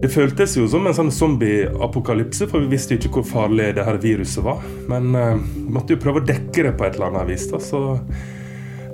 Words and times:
Det 0.00 0.08
føltes 0.08 0.54
jo 0.56 0.64
som 0.70 0.86
en 0.88 0.96
sånn 0.96 1.10
zombieapokalypse, 1.12 2.46
for 2.48 2.64
vi 2.64 2.72
visste 2.72 2.96
jo 2.96 3.02
ikke 3.02 3.18
hvor 3.18 3.26
farlig 3.28 3.66
det 3.76 3.84
her 3.84 3.98
viruset 4.00 4.40
var. 4.46 4.62
Men 4.88 5.10
uh, 5.12 5.34
vi 5.36 5.66
måtte 5.74 5.92
jo 5.92 6.00
prøve 6.00 6.22
å 6.22 6.28
dekke 6.30 6.64
det 6.64 6.72
på 6.78 6.86
et 6.86 6.96
eller 6.96 7.10
annet 7.10 7.28
vis. 7.28 7.44
da, 7.50 7.60
så 7.60 7.82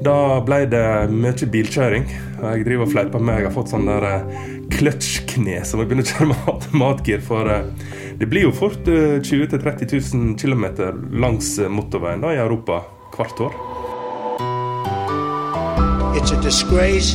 da 0.03 0.17
ble 0.45 0.65
det 0.69 0.83
mye 1.15 1.51
bilkjøring. 1.53 2.09
Jeg 2.43 2.67
driver 2.67 2.89
og 2.89 2.93
fleiper 2.93 3.23
med 3.23 3.39
jeg 3.39 3.49
har 3.49 3.55
fått 3.55 3.71
sånn 3.71 3.87
der 3.87 4.09
uh, 4.11 4.43
kløtsjkne 4.75 5.63
som 5.63 5.81
jeg 5.81 5.93
begynner 5.93 6.09
å 6.09 6.11
kjøre 6.11 6.29
med 6.33 6.51
automatgir. 6.57 7.23
For 7.29 7.55
uh, 7.55 7.95
det 8.19 8.31
blir 8.33 8.49
jo 8.49 8.53
fort 8.59 8.91
uh, 8.91 9.23
20 9.23 9.47
000-30 9.55 9.95
000 10.11 10.35
km 10.43 10.67
langs 11.15 11.55
motorveien 11.71 12.27
da, 12.27 12.35
i 12.35 12.43
Europa 12.43 12.83
hvert 13.15 13.47
år. 13.47 13.59
It's 16.19 16.33
a 16.35 16.43
disgrace. 16.43 17.15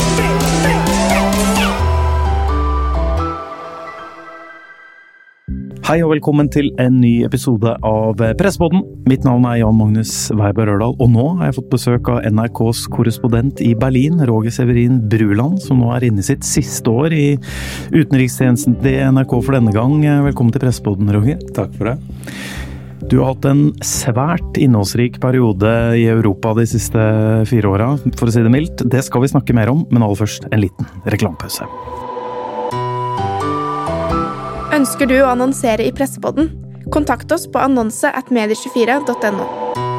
Hei 5.91 5.97
og 6.05 6.13
velkommen 6.13 6.47
til 6.47 6.69
en 6.79 7.01
ny 7.01 7.25
episode 7.27 7.67
av 7.83 8.21
Pressepodden. 8.39 8.79
Mitt 9.11 9.25
navn 9.27 9.43
er 9.49 9.57
Jan 9.59 9.75
Magnus 9.75 10.13
Weiber 10.39 10.69
Ørdal, 10.71 10.93
og 11.03 11.09
nå 11.11 11.25
har 11.41 11.49
jeg 11.49 11.57
fått 11.57 11.73
besøk 11.73 12.11
av 12.13 12.21
NRKs 12.31 12.85
korrespondent 12.93 13.59
i 13.59 13.73
Berlin, 13.75 14.21
Roger 14.29 14.53
Severin 14.55 15.01
Bruland, 15.11 15.59
som 15.59 15.81
nå 15.83 15.89
er 15.91 16.05
inne 16.07 16.23
i 16.23 16.27
sitt 16.29 16.47
siste 16.47 16.87
år 16.87 17.11
i 17.11 17.25
utenrikstjenesten 17.91 18.77
til 18.79 19.01
NRK 19.17 19.35
for 19.35 19.57
denne 19.57 19.73
gang. 19.75 19.97
Velkommen 20.29 20.55
til 20.55 20.63
Pressepodden, 20.63 21.11
Roger. 21.11 21.43
Takk 21.57 21.75
for 21.75 21.91
det. 21.91 21.97
Du 23.11 23.17
har 23.17 23.33
hatt 23.33 23.49
en 23.51 23.65
svært 23.83 24.61
innholdsrik 24.63 25.19
periode 25.19 25.73
i 25.99 26.05
Europa 26.13 26.55
de 26.55 26.69
siste 26.71 27.03
fire 27.51 27.75
åra, 27.75 27.91
for 28.15 28.31
å 28.31 28.37
si 28.37 28.47
det 28.47 28.55
mildt. 28.55 28.87
Det 28.87 29.03
skal 29.03 29.27
vi 29.27 29.33
snakke 29.35 29.59
mer 29.59 29.75
om, 29.75 29.83
men 29.91 30.07
aller 30.07 30.23
først 30.23 30.47
en 30.53 30.63
liten 30.63 30.87
reklamepause. 31.03 31.67
Ønsker 34.71 35.09
du 35.09 35.17
å 35.19 35.27
annonsere 35.33 35.83
i 35.83 35.91
Pressepodden? 35.91 36.47
Kontakt 36.95 37.31
oss 37.35 37.43
på 37.51 37.59
annonse 37.59 38.07
at 38.07 38.31
medie24.no. 38.31 39.90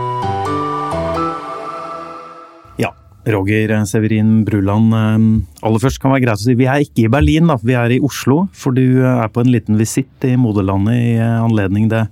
Roger 3.26 3.84
Severin 3.86 4.44
Bruland. 4.44 4.94
eh, 4.94 5.66
Aller 5.66 5.78
først 5.78 6.00
kan 6.00 6.10
det 6.10 6.16
være 6.16 6.24
greit 6.26 6.40
å 6.40 6.42
si 6.42 6.56
vi 6.58 6.66
er 6.66 6.82
ikke 6.82 7.04
i 7.04 7.10
Berlin, 7.12 7.46
da. 7.46 7.56
Vi 7.62 7.76
er 7.78 7.94
i 7.94 8.00
Oslo. 8.02 8.48
For 8.52 8.74
du 8.74 8.82
eh, 8.82 9.06
er 9.22 9.28
på 9.30 9.44
en 9.44 9.52
liten 9.52 9.78
visitt 9.78 10.26
i 10.26 10.34
moderlandet 10.40 10.96
i 10.98 11.12
eh, 11.20 11.38
anledning 11.42 11.86
det 11.92 12.02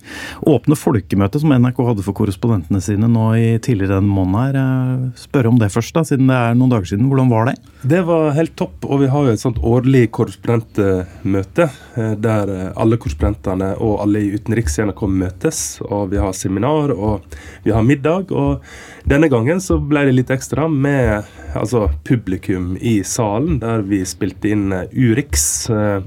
åpne 0.47 0.79
folkemøtet 0.79 1.43
som 1.43 1.51
NRK 1.51 1.81
hadde 1.89 2.05
for 2.07 2.15
korrespondentene 2.15 2.83
sine 2.85 3.11
nå 3.11 3.27
i 3.35 3.49
tidligere 3.59 3.99
denne 3.99 4.15
måneden 4.15 4.39
her. 4.39 4.61
Eh, 4.61 5.09
Spørre 5.21 5.51
om 5.51 5.59
det 5.59 5.73
først, 5.75 5.95
da, 5.97 6.05
siden 6.07 6.31
det 6.31 6.37
er 6.39 6.55
noen 6.59 6.71
dager 6.77 6.93
siden. 6.93 7.09
Hvordan 7.11 7.33
var 7.33 7.51
det? 7.51 7.57
Det 7.91 8.05
var 8.07 8.31
helt 8.37 8.55
topp, 8.61 8.85
og 8.87 9.03
vi 9.03 9.11
har 9.11 9.27
jo 9.27 9.35
et 9.35 9.43
sånt 9.43 9.59
årlig 9.67 10.05
korrespondentmøte 10.15 11.67
eh, 11.97 12.15
der 12.23 12.55
eh, 12.55 12.71
alle 12.79 13.01
korrespondentene 13.01 13.73
og 13.83 13.99
alle 14.05 14.23
i 14.23 14.33
utenriks 14.37 14.79
i 14.79 14.87
NRK 14.87 15.05
møtes. 15.11 15.61
Og 15.89 16.11
vi 16.15 16.23
har 16.23 16.37
seminar 16.37 16.95
og 16.95 17.27
vi 17.65 17.75
har 17.75 17.83
middag. 17.87 18.31
Og 18.31 18.63
denne 19.09 19.29
gangen 19.33 19.61
så 19.65 19.79
ble 19.81 20.05
det 20.09 20.15
litt 20.15 20.31
ekstra 20.35 20.67
med 20.71 21.25
altså, 21.57 21.87
publikum 22.05 22.75
i 22.77 23.01
salen, 23.07 23.59
der 23.63 23.83
vi 23.87 24.03
spilte 24.09 24.51
inn 24.53 24.73
eh, 24.77 24.89
Urix. 24.93 25.71
eh, 25.71 26.03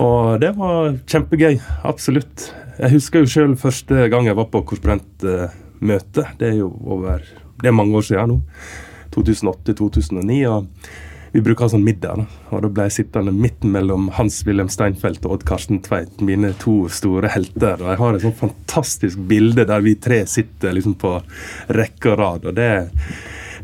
Og 0.00 0.40
det 0.40 0.54
var 0.56 0.94
kjempegøy. 1.06 1.58
Absolutt. 1.84 2.48
Jeg 2.78 2.94
husker 2.94 3.20
jo 3.20 3.28
sjøl 3.28 3.56
første 3.60 4.06
gang 4.08 4.24
jeg 4.26 4.38
var 4.38 4.48
på 4.48 4.62
korrespondentmøte. 4.64 6.24
Det 6.40 6.48
er 6.48 6.56
jo 6.62 6.70
over 6.86 7.20
Det 7.62 7.68
er 7.68 7.76
mange 7.76 7.94
år 8.00 8.02
siden 8.08 8.28
nå. 8.32 8.40
2008-2009. 9.14 10.38
og 10.48 10.66
vi 11.32 11.40
bruker 11.40 11.70
sånn 11.72 11.84
middag, 11.84 12.26
og 12.52 12.60
da 12.60 12.68
ble 12.68 12.84
jeg 12.90 12.96
sittende 12.98 13.32
midt 13.32 13.64
mellom 13.64 14.10
Hans-Wilhelm 14.18 14.68
Steinfeld 14.72 15.22
og 15.24 15.38
Odd 15.38 15.46
Karsten 15.48 15.78
Tveit, 15.84 16.20
mine 16.20 16.50
to 16.60 16.90
store 16.92 17.30
helter. 17.32 17.80
Og 17.80 17.88
jeg 17.88 18.00
har 18.02 18.18
et 18.18 18.26
sånt 18.26 18.40
fantastisk 18.42 19.22
bilde 19.30 19.64
der 19.68 19.84
vi 19.84 19.94
tre 19.96 20.22
sitter 20.28 20.76
liksom 20.76 20.98
på 21.00 21.14
rekke 21.72 22.12
og 22.12 22.18
rad. 22.20 22.50
og 22.50 22.58
det, 22.58 22.68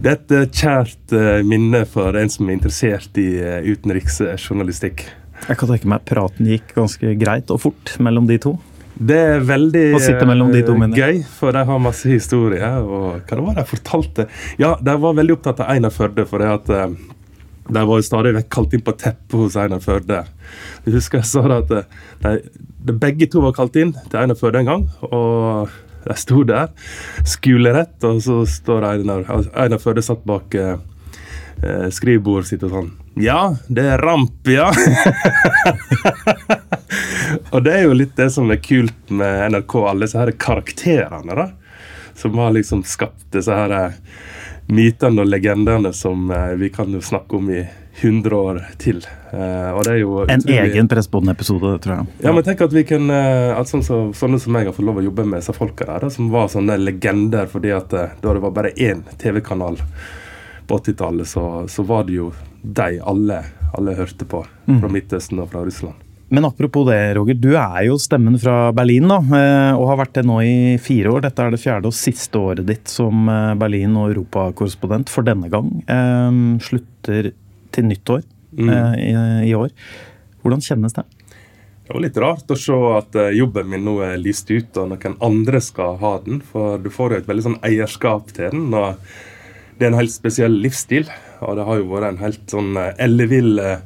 det 0.00 0.14
er 0.14 0.16
et 0.16 0.34
eh, 0.38 0.46
kjært 0.48 1.14
eh, 1.18 1.42
minne 1.44 1.82
for 1.90 2.16
en 2.16 2.32
som 2.32 2.48
er 2.48 2.56
interessert 2.56 3.20
i 3.20 3.28
eh, 3.36 3.68
utenriksjournalistikk. 3.68 5.04
Jeg 5.44 5.60
kan 5.60 5.70
tenke 5.70 5.92
meg 5.92 6.08
praten 6.08 6.48
gikk 6.48 6.72
ganske 6.78 7.12
greit 7.20 7.52
og 7.52 7.60
fort 7.66 7.94
mellom 8.00 8.30
de 8.30 8.40
to. 8.48 8.54
Det 8.98 9.18
er 9.36 9.44
veldig 9.46 9.84
Å 9.94 10.00
de 10.00 10.64
to 10.66 10.74
gøy, 10.96 11.20
for 11.36 11.54
de 11.54 11.60
har 11.68 11.84
masse 11.84 12.08
historier. 12.08 12.80
Og 12.80 13.20
hva 13.20 13.36
det 13.36 13.44
var 13.44 13.60
de 13.60 13.68
fortalte? 13.68 14.26
Ja, 14.58 14.72
de 14.80 14.96
var 15.04 15.20
veldig 15.20 15.36
opptatt 15.36 15.60
av 15.62 15.76
Einar 15.76 15.92
Førde, 15.94 16.24
for 16.26 16.42
det 16.42 16.50
at 16.56 16.74
de 17.68 17.82
var 17.90 18.00
jo 18.00 18.06
stadig 18.06 18.32
vekk 18.36 18.48
kalt 18.54 18.76
inn 18.76 18.84
på 18.84 18.94
teppet 19.00 19.36
hos 19.36 19.56
Einar 19.60 19.82
Førde. 19.84 20.22
Jeg 20.86 20.94
husker 20.94 21.20
jeg 21.20 21.28
sa 21.28 21.44
det 21.50 21.58
at 21.64 21.74
eh, 21.76 21.98
de, 22.24 22.64
de, 22.88 22.96
begge 22.96 23.28
to 23.30 23.42
var 23.44 23.56
kalt 23.56 23.76
inn 23.80 23.92
til 24.08 24.20
Einar 24.22 24.38
Førde 24.40 24.62
en 24.62 24.72
gang. 24.72 24.88
og 25.10 25.76
de 26.08 26.14
sto 26.16 26.44
der, 26.46 26.70
skulerett, 27.26 27.98
og 28.06 28.22
så 28.24 28.40
står 28.48 28.86
Einar 28.92 29.26
Einar 29.52 29.82
Førde 29.82 30.04
satt 30.04 30.22
bak 30.28 30.54
eh, 30.56 30.78
eh, 31.60 31.88
skrivebordet 31.92 32.52
sitt 32.52 32.64
og 32.64 32.72
sånn 32.72 32.90
Ja, 33.20 33.56
det 33.68 33.84
er 33.92 34.00
ramp, 34.00 34.48
ja! 34.48 34.70
og 37.52 37.60
det 37.66 37.74
er 37.74 37.84
jo 37.84 37.98
litt 37.98 38.16
det 38.16 38.30
som 38.32 38.48
er 38.54 38.62
kult 38.62 39.12
med 39.12 39.52
NRK, 39.52 39.76
alle 39.90 40.06
disse 40.06 40.22
her 40.22 40.32
karakterene, 40.38 41.36
da. 41.36 41.50
Som 42.18 42.38
har 42.40 42.54
liksom 42.54 42.86
skapt 42.88 43.26
disse 43.34 43.54
her 43.54 43.74
eh, 43.74 43.98
mytene 44.68 45.22
og 45.24 45.28
legendene 45.32 45.92
som 45.96 46.30
eh, 46.34 46.54
vi 46.60 46.68
kan 46.74 46.90
jo 46.92 47.00
snakke 47.04 47.36
om 47.38 47.48
i 47.50 47.62
100 48.00 48.36
år 48.36 48.58
til. 48.78 49.00
Eh, 49.32 49.70
og 49.74 49.80
det 49.86 49.94
er 49.94 50.00
jo 50.02 50.18
En 50.22 50.38
utrolig- 50.42 50.72
egen 50.74 50.88
Pressboden-episode, 50.88 51.72
tror 51.82 51.96
jeg. 51.96 52.06
ja, 52.22 52.32
men 52.32 52.44
tenk 52.46 52.60
at 52.66 52.72
vi 52.76 52.84
kan, 52.84 53.10
eh, 53.10 53.56
at 53.58 53.66
sånn 53.66 53.82
så, 53.82 53.98
Sånne 54.14 54.38
som 54.40 54.52
meg 54.52 54.66
har 54.68 54.76
fått 54.76 54.86
lov 54.86 55.00
å 55.00 55.04
jobbe 55.04 55.24
med 55.26 55.40
disse 55.40 55.54
folka 55.56 55.86
der, 55.88 56.00
da, 56.06 56.10
som 56.10 56.30
var 56.30 56.48
sånne 56.52 56.76
legender 56.78 57.46
fordi 57.50 57.72
at 57.74 57.88
da 57.90 58.10
det 58.22 58.42
var 58.44 58.50
bare 58.54 58.70
én 58.76 59.02
TV-kanal 59.18 59.80
på 60.68 60.78
80-tallet, 60.78 61.26
så, 61.26 61.46
så 61.68 61.82
var 61.88 62.04
det 62.04 62.14
jo 62.20 62.32
de 62.62 63.00
alle, 63.00 63.42
alle 63.74 63.94
hørte 63.96 64.26
på 64.28 64.44
fra 64.68 64.88
Midtøsten 64.92 65.40
og 65.40 65.48
fra 65.50 65.64
Russland. 65.64 65.94
Men 66.28 66.44
apropos 66.44 66.84
det, 66.84 67.14
Roger. 67.16 67.34
Du 67.40 67.54
er 67.56 67.86
jo 67.86 67.96
stemmen 68.00 68.36
fra 68.40 68.70
Berlin, 68.76 69.08
da. 69.08 69.16
eh, 69.16 69.72
Og 69.78 69.86
har 69.88 70.00
vært 70.02 70.18
det 70.18 70.26
nå 70.28 70.40
i 70.44 70.56
fire 70.82 71.14
år. 71.14 71.22
Dette 71.24 71.44
er 71.44 71.54
det 71.54 71.60
fjerde 71.62 71.88
og 71.88 71.96
siste 71.96 72.36
året 72.36 72.66
ditt 72.68 72.88
som 72.92 73.28
eh, 73.32 73.54
Berlin- 73.56 73.96
og 73.96 74.10
europakorrespondent 74.12 75.08
for 75.08 75.24
denne 75.24 75.48
gang. 75.48 75.70
Eh, 75.88 76.58
Slutter 76.66 77.30
til 77.72 77.88
nyttår 77.88 78.26
mm. 78.58 78.74
i, 79.00 79.14
i 79.48 79.54
år. 79.56 79.72
Hvordan 80.42 80.60
kjennes 80.64 80.96
det? 80.96 81.06
Det 81.88 81.94
var 81.94 82.04
litt 82.04 82.20
rart 82.20 82.52
å 82.52 82.56
se 82.60 82.76
at 82.98 83.16
jobben 83.32 83.70
min 83.72 83.86
nå 83.86 83.94
er 84.04 84.18
lyst 84.20 84.50
ut, 84.52 84.76
og 84.76 84.90
noen 84.90 85.16
andre 85.24 85.60
skal 85.64 85.96
ha 86.02 86.10
den. 86.26 86.42
For 86.44 86.76
du 86.76 86.90
får 86.92 87.14
jo 87.14 87.20
et 87.22 87.30
veldig 87.30 87.46
sånn 87.46 87.60
eierskap 87.64 88.28
til 88.36 88.52
den. 88.52 88.66
og 88.76 89.00
Det 89.78 89.86
er 89.86 89.94
en 89.94 90.00
helt 90.02 90.12
spesiell 90.12 90.60
livsstil. 90.60 91.08
Og 91.40 91.56
det 91.56 91.64
har 91.64 91.80
jo 91.80 91.88
vært 91.88 92.10
en 92.10 92.20
helt 92.20 92.44
sånn 92.52 92.76
ellevill 92.76 93.56
eh, 93.64 93.80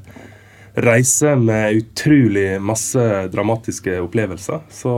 reise 0.75 1.35
med 1.37 1.83
utrolig 1.83 2.61
masse 2.63 3.03
dramatiske 3.33 3.99
opplevelser. 4.01 4.63
Så 4.73 4.95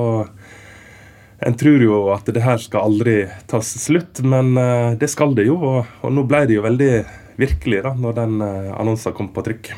en 1.45 1.57
tror 1.59 1.83
jo 1.83 1.99
at 2.15 2.29
det 2.31 2.45
her 2.45 2.61
skal 2.62 2.89
aldri 2.89 3.17
ta 3.51 3.61
slutt, 3.65 4.23
men 4.25 4.55
eh, 4.61 4.95
det 5.01 5.11
skal 5.12 5.35
det 5.37 5.49
jo. 5.49 5.59
Og, 5.59 5.97
og 6.01 6.15
nå 6.15 6.27
ble 6.29 6.45
det 6.49 6.59
jo 6.59 6.67
veldig 6.67 6.93
virkelig 7.41 7.83
da, 7.85 7.95
når 7.99 8.19
den 8.21 8.39
eh, 8.47 8.71
annonsen 8.79 9.17
kom 9.17 9.33
på 9.35 9.45
trykk. 9.47 9.73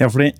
Ja, 0.00 0.08
fordi 0.08 0.32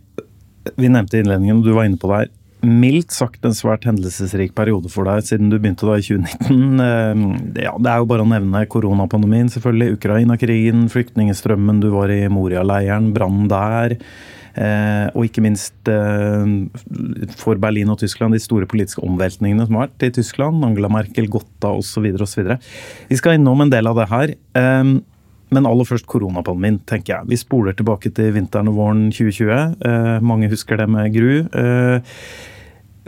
vi 0.79 0.89
nevnte 0.89 1.21
innledningen, 1.21 1.61
og 1.61 1.69
du 1.69 1.75
var 1.77 1.87
inne 1.87 2.01
på 2.01 2.11
det 2.11 2.23
her. 2.23 2.33
Mildt 2.63 3.11
sagt 3.11 3.43
en 3.47 3.55
svært 3.57 3.87
hendelsesrik 3.89 4.53
periode 4.55 4.91
for 4.93 5.09
deg 5.09 5.25
siden 5.27 5.49
du 5.51 5.57
begynte 5.59 5.89
da 5.89 5.97
i 5.99 6.05
2019. 6.07 6.83
Eh, 6.83 7.65
Ja, 7.65 7.73
det 7.79 7.91
er 7.91 8.03
jo 8.03 8.07
bare 8.11 8.23
å 8.23 8.29
nevne 8.31 8.63
koronapandemien, 8.71 9.51
selvfølgelig. 9.51 9.97
Ukraina-krigen, 9.99 10.85
flyktningstrømmen, 10.93 11.81
du 11.83 11.91
var 11.95 12.13
i 12.15 12.21
Moria-leiren, 12.31 13.11
brannen 13.17 13.51
der. 13.51 13.97
Eh, 14.53 15.07
og 15.17 15.27
ikke 15.27 15.43
minst 15.43 15.89
eh, 15.89 17.33
for 17.41 17.59
Berlin 17.63 17.91
og 17.91 17.99
Tyskland 18.03 18.37
de 18.37 18.43
store 18.43 18.69
politiske 18.71 19.03
omveltningene 19.03 19.67
som 19.67 19.79
har 19.81 19.89
vært 19.89 20.07
i 20.07 20.13
Tyskland. 20.21 20.63
Angela 20.67 20.91
Merkel, 20.93 21.27
Gotta 21.33 21.73
osv. 21.81 22.13
osv. 22.15 22.53
Vi 23.11 23.19
skal 23.19 23.39
innom 23.41 23.65
en 23.65 23.73
del 23.73 23.91
av 23.91 23.99
det 23.99 24.11
her. 24.13 24.37
Men 25.53 25.69
aller 25.69 25.85
først 25.85 26.07
koronapandemien, 26.09 26.79
tenker 26.89 27.19
jeg. 27.19 27.29
Vi 27.29 27.37
spoler 27.41 27.75
tilbake 27.77 28.13
til 28.17 28.33
vinteren 28.33 28.71
og 28.71 28.79
våren 28.79 29.03
2020. 29.13 29.77
Eh, 29.85 30.15
mange 30.25 30.49
husker 30.53 30.81
det 30.81 30.89
med 30.89 31.13
gru. 31.13 31.43
Eh, 31.45 32.17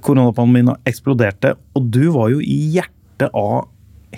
koronapandemien 0.03 0.75
eksploderte, 0.89 1.55
og 1.77 1.87
du 1.95 2.09
var 2.15 2.33
jo 2.33 2.41
i 2.43 2.59
hjertet 2.75 3.31
av 3.31 3.69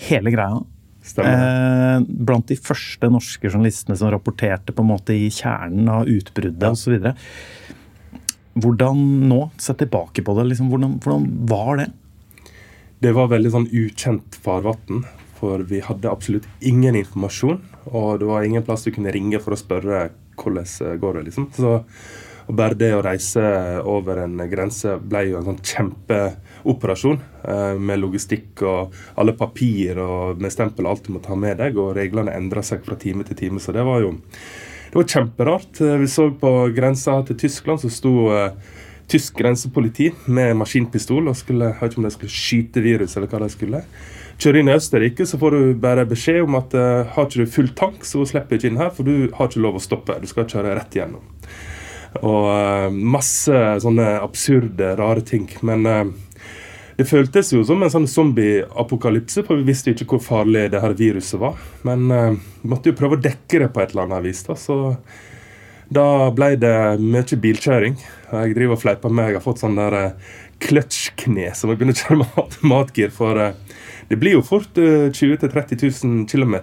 hele 0.08 0.32
greia. 0.32 0.62
Eh, 1.06 1.98
blant 2.02 2.48
de 2.50 2.56
første 2.58 3.10
norske 3.12 3.46
journalistene 3.46 3.96
som 3.98 4.10
rapporterte 4.10 4.74
på 4.74 4.82
en 4.82 4.90
måte 4.90 5.14
i 5.14 5.28
kjernen 5.30 5.90
av 5.92 6.10
utbruddet 6.10 6.66
osv. 6.66 7.12
Hvordan 8.56 9.04
nå, 9.28 9.40
sett 9.60 9.78
tilbake 9.84 10.24
på 10.26 10.34
det, 10.38 10.48
liksom, 10.50 10.72
hvordan, 10.72 10.96
hvordan 11.04 11.28
var 11.50 11.82
det? 11.82 11.90
Det 13.04 13.12
var 13.14 13.30
veldig 13.30 13.52
sånn 13.52 13.70
ukjent 13.76 14.38
farvann, 14.42 15.04
for 15.36 15.62
vi 15.68 15.82
hadde 15.84 16.10
absolutt 16.10 16.48
ingen 16.64 16.96
informasjon. 16.96 17.60
Og 17.92 18.22
det 18.22 18.28
var 18.30 18.46
ingen 18.46 18.64
plass 18.66 18.86
du 18.86 18.94
kunne 18.94 19.12
ringe 19.14 19.38
for 19.42 19.54
å 19.54 19.60
spørre 19.60 20.08
hvordan 20.36 20.66
det 20.66 20.96
går 21.02 21.18
det, 21.18 21.26
liksom. 21.28 21.50
Så 21.54 21.76
og 22.46 22.54
bare 22.58 22.78
det 22.78 22.92
å 22.94 23.02
reise 23.02 23.42
over 23.90 24.22
en 24.22 24.38
grense 24.50 24.94
ble 25.02 25.24
jo 25.30 25.40
en 25.40 25.48
sånn 25.48 25.62
kjempeoperasjon. 25.66 27.18
Eh, 27.42 27.74
med 27.78 28.00
logistikk 28.02 28.62
og 28.66 28.94
alle 29.18 29.34
papir 29.38 29.98
og 30.02 30.42
med 30.42 30.54
stempel 30.54 30.86
og 30.86 30.94
alt 30.94 31.08
du 31.08 31.12
må 31.16 31.22
ta 31.24 31.34
med 31.38 31.58
deg. 31.62 31.78
Og 31.80 31.96
reglene 31.98 32.34
endra 32.36 32.62
seg 32.66 32.86
fra 32.86 32.98
time 33.00 33.26
til 33.26 33.38
time. 33.38 33.62
Så 33.62 33.74
det 33.74 33.84
var 33.86 34.04
jo 34.04 34.14
det 34.16 34.94
var 34.94 35.08
kjemperart. 35.10 35.80
Eh, 35.82 35.98
vi 36.02 36.10
så 36.10 36.30
på 36.30 36.52
grensa 36.76 37.18
til 37.26 37.40
Tyskland, 37.42 37.82
så 37.82 37.90
sto 37.90 38.14
eh, 38.32 38.74
tysk 39.10 39.38
grensepoliti 39.38 40.12
med 40.26 40.54
maskinpistol 40.62 41.26
og 41.30 41.38
skulle, 41.38 41.72
jeg 41.72 41.82
vet 41.82 41.92
ikke 41.92 42.02
om 42.02 42.06
de 42.06 42.14
skulle 42.14 42.36
skyte 42.36 42.82
virus 42.84 43.18
eller 43.18 43.30
hva 43.30 43.42
de 43.42 43.50
skulle. 43.52 43.82
Kjører 44.36 44.60
inn 44.60 44.68
i 44.68 44.74
Østerrike, 44.76 45.26
så 45.26 45.38
får 45.40 45.54
du 45.54 45.78
bare 45.80 46.04
beskjed 46.08 46.42
om 46.44 46.58
at 46.58 46.74
uh, 46.76 47.06
har 47.14 47.28
ikke 47.28 47.46
du 47.46 47.52
full 47.54 47.70
tank, 47.78 48.02
så 48.04 48.26
slipper 48.28 48.52
du 48.52 48.58
ikke 48.58 48.72
inn 48.72 48.82
her, 48.82 48.90
for 48.92 49.08
du 49.08 49.30
har 49.32 49.48
ikke 49.48 49.62
lov 49.64 49.78
å 49.78 49.80
stoppe. 49.80 50.18
Du 50.20 50.28
skal 50.28 50.44
kjøre 50.50 50.74
rett 50.76 50.98
igjennom. 50.98 51.24
Og 52.22 52.46
uh, 52.48 52.92
masse 52.92 53.62
sånne 53.82 54.16
absurde, 54.22 54.94
rare 54.98 55.22
ting. 55.26 55.48
Men 55.66 55.86
uh, 55.86 56.04
det 56.96 57.08
føltes 57.10 57.52
jo 57.52 57.62
som 57.66 57.82
en 57.84 57.92
sånn 57.92 58.08
zombie-apokalypse, 58.10 59.44
for 59.46 59.60
vi 59.60 59.70
visste 59.70 59.92
ikke 59.92 60.08
hvor 60.14 60.24
farlig 60.24 60.68
det 60.72 60.82
her 60.82 60.96
viruset 60.96 61.40
var. 61.42 61.58
Men 61.88 62.06
uh, 62.12 62.34
vi 62.62 62.72
måtte 62.72 62.92
jo 62.92 62.98
prøve 62.98 63.18
å 63.18 63.24
dekke 63.24 63.64
det 63.64 63.72
på 63.74 63.82
et 63.82 63.94
eller 63.94 64.06
annet 64.08 64.28
vis. 64.28 64.44
da, 64.48 64.58
så 64.60 64.96
da 65.86 66.06
ble 66.34 66.54
det 66.58 66.76
mye 66.98 67.40
bilkjøring. 67.42 67.98
Jeg 68.32 68.56
driver 68.56 68.74
og 68.74 68.82
fleiper 68.82 69.12
med 69.14 69.30
jeg 69.30 69.38
har 69.38 69.44
fått 69.44 69.60
sånn 69.62 69.78
der 69.78 70.16
kløtsjkne 70.64 71.52
som 71.54 71.70
jeg 71.70 71.78
begynner 71.78 71.94
å 71.94 72.00
kjøre 72.00 72.20
med 72.22 72.40
automatgir. 72.42 73.12
For 73.14 73.38
det 74.10 74.18
blir 74.18 74.34
jo 74.34 74.42
fort 74.42 74.74
20 74.74 75.12
000-30 75.14 75.84
000 76.02 76.24
km 76.26 76.56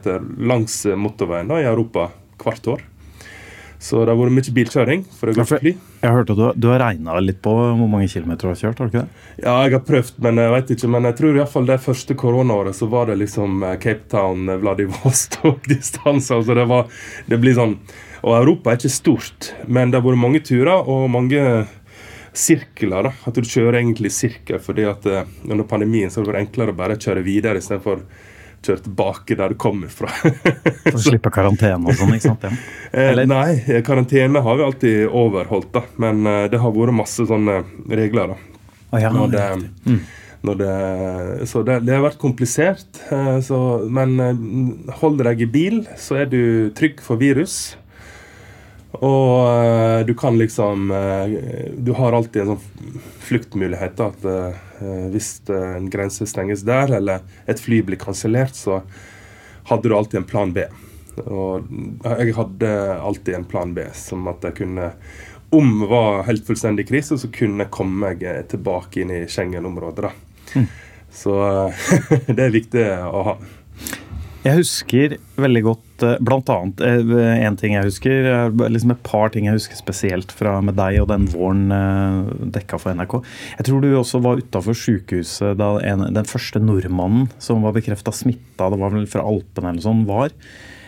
langs 0.43 0.81
motorveien 0.99 1.53
da, 1.53 1.61
i 1.61 1.69
Europa 1.69 2.09
hvert 2.43 2.67
år. 2.73 2.83
Så 3.83 3.99
det 3.99 4.13
har 4.13 4.15
vært 4.15 4.31
mye 4.31 4.53
bilkjøring. 4.55 5.01
for 5.19 5.29
å 5.29 5.33
gå 5.35 5.43
for 5.43 5.59
fly. 5.59 5.73
Jeg 6.03 6.15
hørte 6.15 6.35
at 6.35 6.39
du, 6.39 6.61
du 6.63 6.67
har 6.71 6.79
regna 6.79 7.17
litt 7.19 7.41
på 7.43 7.51
hvor 7.51 7.89
mange 7.91 8.07
kilometer 8.07 8.47
du 8.47 8.53
har 8.53 8.61
kjørt? 8.61 8.79
har 8.79 8.87
du 8.87 8.93
ikke 8.93 9.03
det? 9.03 9.23
Ja, 9.43 9.55
jeg 9.65 9.75
har 9.75 9.83
prøvd, 9.89 10.21
men 10.23 10.39
jeg 10.39 10.53
vet 10.53 10.73
ikke. 10.77 10.91
Men 10.95 11.09
jeg 11.09 11.17
tror 11.19 11.39
iallfall 11.39 11.67
det 11.67 11.79
første 11.83 12.17
koronaåret 12.19 12.79
så 12.79 12.87
var 12.93 13.11
det 13.11 13.19
liksom 13.19 13.59
eh, 13.67 13.75
Cape 13.83 14.07
Town, 14.13 14.47
eh, 14.47 14.61
Vladivostok-distanser. 14.63 16.33
Altså 16.43 16.55
det, 16.55 16.63
var, 16.71 16.87
det 17.29 17.37
blir 17.39 17.53
sånn 17.57 17.75
Og 18.23 18.33
Europa 18.37 18.71
er 18.71 18.79
ikke 18.79 18.91
stort, 18.91 19.51
men 19.67 19.91
det 19.91 19.99
har 19.99 20.05
vært 20.05 20.21
mange 20.23 20.39
turer 20.47 20.87
og 20.89 21.09
mange 21.11 21.41
sirkler. 22.33 23.09
da, 23.09 23.11
At 23.27 23.35
du 23.35 23.43
kjører 23.43 23.81
egentlig 23.81 24.13
i 24.13 24.15
sirkel 24.15 24.63
fordi 24.63 24.87
at 24.89 25.05
eh, 25.11 25.27
under 25.49 25.67
pandemien 25.67 26.09
så 26.11 26.21
har 26.21 26.29
det 26.29 26.33
vært 26.33 26.45
enklere 26.47 26.73
å 26.73 26.79
bare 26.79 26.99
kjøre 26.99 27.25
videre 27.25 27.59
istedenfor 27.59 28.05
kjøre 28.65 28.83
tilbake 28.85 29.35
der 29.39 29.53
du 29.53 29.55
kommer 29.59 29.91
fra. 29.91 30.09
For 30.87 30.97
å 30.97 31.03
slippe 31.03 31.31
karantene 31.33 31.91
og 31.91 31.97
sånn, 31.99 32.15
ikke 32.17 32.31
sant? 32.33 32.47
Ja. 32.47 32.53
Eh, 32.93 33.07
Eller- 33.09 33.25
Nei, 33.25 33.81
karantene 33.81 34.41
har 34.45 34.57
vi 34.59 34.65
alltid 34.67 34.97
overholdt, 35.09 35.71
da. 35.73 35.81
Men 35.97 36.19
eh, 36.29 36.43
det 36.53 36.59
har 36.61 36.73
vært 36.75 36.93
masse 36.93 37.23
sånne 37.25 37.63
regler, 37.89 38.35
da. 38.35 38.59
Å, 38.93 38.99
ja, 39.01 39.09
Når 39.09 39.31
det, 39.33 39.45
Mm. 39.89 39.97
når 40.45 40.57
det, 40.59 41.47
så 41.49 41.63
det, 41.65 41.79
det 41.87 41.95
har 41.95 42.03
vært 42.05 42.19
komplisert. 42.21 42.99
eh, 43.09 43.39
Så, 43.41 43.57
men 43.89 44.13
holder 44.19 44.99
hold 44.99 45.23
deg 45.25 45.41
i 45.41 45.49
bil, 45.49 45.79
så 45.97 46.19
er 46.21 46.29
du 46.29 46.69
trygg 46.77 47.01
for 47.01 47.17
virus. 47.17 47.75
Og 49.01 49.49
eh, 49.49 50.05
du 50.05 50.13
kan 50.13 50.37
liksom 50.37 50.91
eh, 50.91 51.71
Du 51.77 51.93
har 51.97 52.13
alltid 52.13 52.43
en 52.43 52.53
sånn 52.53 53.01
fluktmulighet. 53.23 53.97
da, 53.97 54.11
At 54.11 54.27
eh, 54.29 55.09
hvis 55.13 55.35
en 55.49 55.89
grense 55.89 56.27
stenges 56.29 56.65
der, 56.67 56.91
eller 56.99 57.23
et 57.49 57.61
fly 57.61 57.81
blir 57.87 58.01
kansellert, 58.01 58.55
så 58.55 58.81
hadde 59.69 59.89
du 59.89 59.95
alltid 59.95 60.21
en 60.21 60.29
plan 60.29 60.51
B. 60.53 60.65
Og 61.23 61.69
jeg 62.03 62.33
hadde 62.35 62.69
alltid 62.97 63.37
en 63.37 63.47
plan 63.47 63.73
B, 63.73 63.85
som 63.95 64.27
at 64.31 64.43
jeg 64.43 64.57
kunne 64.63 64.91
Om 65.53 65.83
det 65.83 65.87
var 65.91 66.23
helt 66.25 66.47
fullstendig 66.47 66.87
krise, 66.89 67.17
så 67.21 67.29
kunne 67.29 67.63
jeg 67.63 67.73
komme 67.73 68.09
meg 68.09 68.23
tilbake 68.49 69.03
inn 69.03 69.11
i 69.13 69.19
Schengen-området. 69.29 70.09
Mm. 70.57 70.65
Så 71.13 71.35
det 72.35 72.41
er 72.41 72.55
viktig 72.55 72.87
å 73.05 73.21
ha. 73.29 73.35
Jeg 74.43 74.57
husker 74.57 75.13
veldig 75.39 75.61
godt 75.63 75.92
eh, 76.03 76.19
Blant 76.23 76.49
annet 76.51 76.81
en 76.83 77.57
ting 77.59 77.75
jeg 77.75 77.87
husker. 77.87 78.27
eh, 78.29 78.69
liksom 78.69 78.93
Et 78.93 79.03
par 79.05 79.31
ting 79.33 79.47
jeg 79.47 79.57
husker 79.57 79.79
spesielt 79.79 80.31
fra 80.35 80.59
med 80.61 80.77
deg 80.79 80.99
og 81.01 81.09
den 81.11 81.27
våren 81.31 81.71
eh, 81.73 82.33
dekka 82.57 82.79
for 82.81 82.93
NRK. 82.93 83.17
Jeg 83.57 83.67
tror 83.69 83.81
du 83.81 83.89
også 83.97 84.21
var 84.23 84.43
utafor 84.43 84.77
sykehuset 84.77 85.57
da 85.59 85.71
en, 85.81 86.07
den 86.13 86.29
første 86.29 86.61
nordmannen 86.63 87.29
som 87.41 87.63
var 87.65 87.75
bekrefta 87.77 88.13
smitta, 88.15 88.69
det 88.69 88.79
var 88.81 88.93
vel 88.93 89.07
fra 89.09 89.25
Alpene 89.27 89.73
eller 89.73 89.85
sånn, 89.85 90.05
var. 90.09 90.35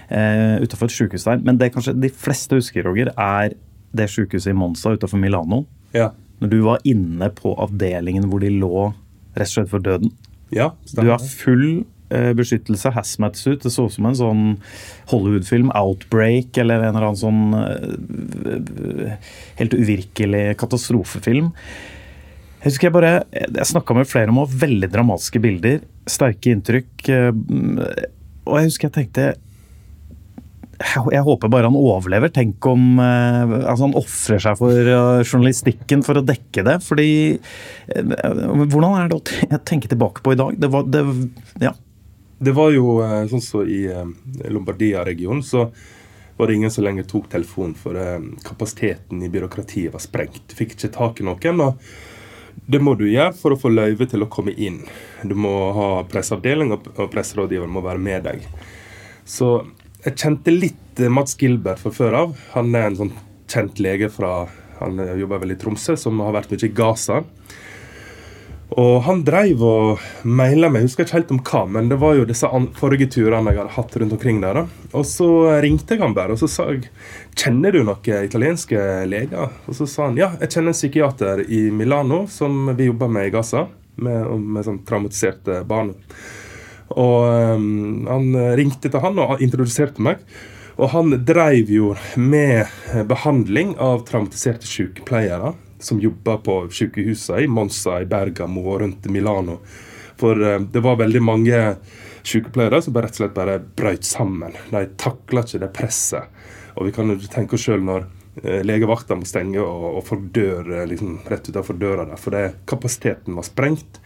Uh, 0.06 0.62
utafor 0.62 0.86
et 0.86 0.94
sykehus 0.94 1.24
der. 1.26 1.40
Men 1.42 1.58
det 1.58 1.72
kanskje 1.74 1.96
de 1.98 2.12
fleste 2.14 2.60
husker, 2.60 2.86
Roger, 2.86 3.10
er 3.18 3.56
det 3.96 4.06
sykehuset 4.14 4.52
i 4.52 4.58
Monza 4.58 4.94
utafor 4.94 5.18
Milano. 5.18 5.64
Ja. 5.96 6.12
Når 6.44 6.52
du 6.52 6.60
var 6.66 6.84
inne 6.86 7.32
på 7.34 7.56
avdelingen 7.64 8.28
hvor 8.30 8.44
de 8.44 8.52
lå 8.54 8.92
rett 9.36 9.50
og 9.50 9.54
slett 9.54 9.72
for 9.72 9.84
døden. 9.84 10.14
ja 10.54 10.70
Du 10.94 11.08
er 11.10 11.20
full 11.20 11.66
eh, 11.66 11.84
beskyttelse, 12.10 12.92
hazmat-suit. 12.96 13.64
Det 13.64 13.72
så 13.74 13.88
ut 13.88 13.96
som 13.96 14.06
en 14.10 14.18
sånn 14.20 14.44
Hollywood-film, 15.12 15.72
Outbreak, 15.76 16.58
eller 16.62 16.84
en 16.84 16.96
eller 16.96 17.10
annen 17.10 17.22
sånn 17.22 17.42
eh, 17.60 19.18
helt 19.62 19.76
uvirkelig 19.78 20.46
katastrofefilm. 20.62 21.52
Jeg 22.66 22.72
husker 22.72 22.88
jeg 22.88 22.96
bare 22.96 23.10
Jeg 23.30 23.68
snakka 23.70 23.94
med 23.94 24.10
flere 24.10 24.34
om 24.34 24.40
å 24.42 24.50
veldig 24.50 24.90
dramatiske 24.94 25.42
bilder, 25.44 25.82
sterke 26.10 26.54
inntrykk. 26.54 27.10
eh, 27.10 27.32
Og 28.46 28.60
jeg 28.60 28.72
husker 28.72 28.90
jeg 28.90 28.98
tenkte 29.00 29.34
jeg 30.84 31.24
håper 31.24 31.48
bare 31.52 31.70
han 31.70 31.78
overlever. 31.78 32.32
Tenk 32.36 32.66
om 32.68 33.00
eh, 33.00 33.54
altså 33.64 33.88
han 33.88 33.96
ofrer 33.96 34.42
seg 34.44 34.58
for 34.60 34.76
eh, 34.76 35.22
journalistikken 35.24 36.04
for 36.06 36.20
å 36.20 36.26
dekke 36.26 36.66
det. 36.68 36.78
Fordi 36.84 37.08
eh, 37.38 38.14
Hvordan 38.66 38.98
er 39.00 39.12
det 39.12 39.20
å 39.20 39.62
tenke 39.64 39.92
tilbake 39.92 40.24
på 40.26 40.36
i 40.36 40.40
dag? 40.40 40.58
Det 40.60 40.72
var, 40.74 40.88
det, 40.92 41.04
ja. 41.64 41.72
Det 42.38 42.52
var 42.52 42.72
jo 42.76 42.98
eh, 43.04 43.22
sånn 43.32 43.44
som 43.44 43.68
i 43.68 43.86
eh, 43.88 44.08
Lombardia-regionen, 44.52 45.44
så 45.44 45.70
var 46.36 46.48
det 46.48 46.58
ingen 46.58 46.72
som 46.72 46.84
lenger 46.84 47.08
tok 47.08 47.30
telefonen, 47.32 47.76
for 47.80 47.96
eh, 48.00 48.20
kapasiteten 48.44 49.24
i 49.24 49.32
byråkratiet 49.32 49.94
var 49.94 50.04
sprengt. 50.04 50.56
Fikk 50.58 50.76
ikke 50.76 50.92
tak 50.98 51.22
i 51.22 51.28
noen. 51.28 51.64
og 51.64 51.80
det 52.66 52.80
må 52.84 52.96
du 52.96 53.06
gjøre 53.08 53.36
for 53.36 53.54
å 53.54 53.60
få 53.60 53.70
løyve 53.72 54.08
til 54.10 54.24
å 54.24 54.30
komme 54.32 54.52
inn. 54.52 54.82
Du 55.24 55.36
må 55.36 55.54
ha 55.76 55.90
presseavdeling, 56.12 56.74
og 56.76 57.08
presserådgiveren 57.14 57.72
må 57.72 57.84
være 57.86 58.04
med 58.04 58.28
deg. 58.28 58.46
Så 59.28 59.50
jeg 60.06 60.18
kjente 60.20 60.54
litt 60.54 61.04
Mats 61.12 61.36
Gilbert 61.40 61.82
fra 61.84 61.92
før 61.94 62.20
av. 62.20 62.36
Han 62.56 62.76
er 62.76 62.90
en 62.90 63.00
sånn 63.00 63.14
kjent 63.52 63.80
lege 63.84 64.12
fra 64.12 64.46
Han 64.76 65.00
jobber 65.00 65.40
vel 65.40 65.54
i 65.54 65.56
Tromsø, 65.56 65.94
som 65.96 66.20
har 66.20 66.34
vært 66.36 66.50
mye 66.52 66.68
i 66.68 66.74
Gaza. 66.76 67.22
Og 68.74 69.04
han 69.06 69.22
dreiv 69.22 69.62
og 69.62 70.06
maila 70.26 70.72
meg, 70.72 70.82
jeg 70.82 70.90
husker 70.90 71.06
ikke 71.06 71.16
helt 71.20 71.34
om 71.36 71.42
hva, 71.46 71.62
men 71.70 71.90
det 71.92 72.00
var 72.02 72.16
jo 72.18 72.26
disse 72.26 72.50
forrige 72.80 73.08
turene 73.14 73.54
jeg 73.54 73.60
hadde 73.62 73.76
hatt 73.76 73.98
rundt 74.02 74.16
omkring 74.18 74.40
der. 74.42 74.64
Og 74.98 75.06
så 75.06 75.28
ringte 75.62 75.94
jeg 75.94 76.02
han 76.02 76.16
bare 76.18 76.34
og 76.34 76.42
så 76.42 76.50
sa 76.50 76.66
jeg, 76.72 76.90
kjenner 77.38 77.76
du 77.76 77.84
noen 77.84 78.26
italienske 78.26 78.80
leger. 79.06 79.54
Og 79.70 79.78
så 79.78 79.86
sa 79.90 80.08
han 80.10 80.18
ja, 80.18 80.32
jeg 80.42 80.50
kjenner 80.56 80.74
en 80.74 80.80
psykiater 80.80 81.44
i 81.46 81.68
Milano 81.70 82.24
som 82.32 82.74
vi 82.74 82.90
jobber 82.90 83.12
med 83.12 83.30
i 83.30 83.36
Gaza, 83.36 83.68
med, 84.02 84.34
med 84.42 84.66
sånn 84.66 84.82
traumatiserte 84.88 85.62
barn. 85.70 85.94
Og 86.96 87.22
um, 87.56 88.10
han 88.10 88.34
ringte 88.58 88.90
til 88.90 89.02
han 89.02 89.22
og 89.22 89.46
introduserte 89.46 90.02
meg. 90.04 90.26
Og 90.76 90.90
han 90.92 91.14
dreiv 91.24 91.70
jo 91.72 91.94
med 92.20 92.66
behandling 93.08 93.78
av 93.80 94.02
traumatiserte 94.10 94.68
sykepleiere 94.68 95.54
som 95.80 96.00
jobba 96.02 96.38
på 96.38 96.58
sykehusene 96.72 97.44
i 97.44 97.48
Monza, 97.52 98.00
i 98.02 98.10
Bergamo 98.10 98.64
og 98.66 98.82
rundt 98.82 99.08
Milano. 99.12 99.60
For 100.20 100.40
eh, 100.44 100.60
det 100.60 100.84
var 100.84 101.00
veldig 101.02 101.22
mange 101.24 101.62
sykepleiere 102.26 102.82
som 102.82 102.96
bare 102.96 103.10
rett 103.10 103.18
og 103.18 103.24
slett 103.24 103.36
bare 103.36 103.58
brøt 103.60 104.06
sammen. 104.08 104.56
De 104.72 104.86
takla 104.98 105.44
ikke 105.46 105.62
det 105.62 105.74
presset. 105.76 106.38
Og 106.76 106.90
vi 106.90 106.94
kan 106.96 107.12
jo 107.12 107.18
tenke 107.32 107.58
oss 107.58 107.66
sjøl 107.68 107.84
når 107.86 108.08
eh, 108.44 108.62
legevakta 108.66 109.18
må 109.20 109.28
stenge 109.28 109.62
og, 109.64 109.90
og 110.00 110.08
folk 110.08 110.30
dør 110.36 110.72
eh, 110.80 110.88
liksom, 110.92 111.20
rett 111.32 111.52
utenfor 111.52 111.78
døra 111.80 112.08
der. 112.10 112.22
For 112.22 112.36
det, 112.36 112.46
kapasiteten 112.70 113.38
var 113.38 113.48
sprengt. 113.48 114.00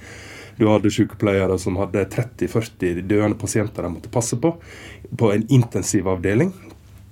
Du 0.60 0.68
hadde 0.68 0.92
sykepleiere 0.92 1.56
som 1.62 1.78
hadde 1.80 2.04
30-40 2.12 3.06
døende 3.08 3.38
pasienter 3.40 3.86
de 3.86 3.94
måtte 3.94 4.12
passe 4.12 4.36
på, 4.42 4.52
på 5.18 5.32
en 5.32 5.46
intensivavdeling. 5.48 6.52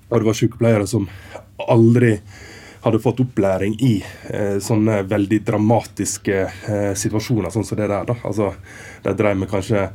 Og 0.10 0.20
det 0.20 0.28
var 0.28 0.36
sykepleiere 0.36 0.88
som 0.90 1.08
aldri 1.68 2.18
hadde 2.84 3.02
fått 3.04 3.24
opplæring 3.24 3.76
i 3.84 3.96
eh, 4.30 4.58
sånne 4.64 5.02
veldig 5.10 5.42
dramatiske 5.48 6.38
eh, 6.46 6.94
situasjoner, 6.98 7.52
sånn 7.54 7.66
som 7.68 7.80
det 7.80 7.90
der. 7.90 8.06
da. 8.08 8.16
Altså, 8.28 8.54
De 9.04 9.14
drev 9.18 9.38
med 9.38 9.52
kanskje 9.52 9.90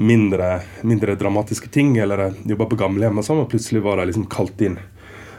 mindre, 0.00 0.60
mindre 0.86 1.16
dramatiske 1.18 1.68
ting, 1.68 1.96
eller 1.98 2.30
de 2.30 2.54
jobba 2.54 2.70
på 2.70 2.78
gamlehjem, 2.80 3.20
og 3.20 3.26
sånn, 3.26 3.42
og 3.44 3.50
plutselig 3.52 3.82
var 3.84 4.00
de 4.00 4.08
liksom 4.10 4.28
kalt 4.32 4.62
inn. 4.64 4.78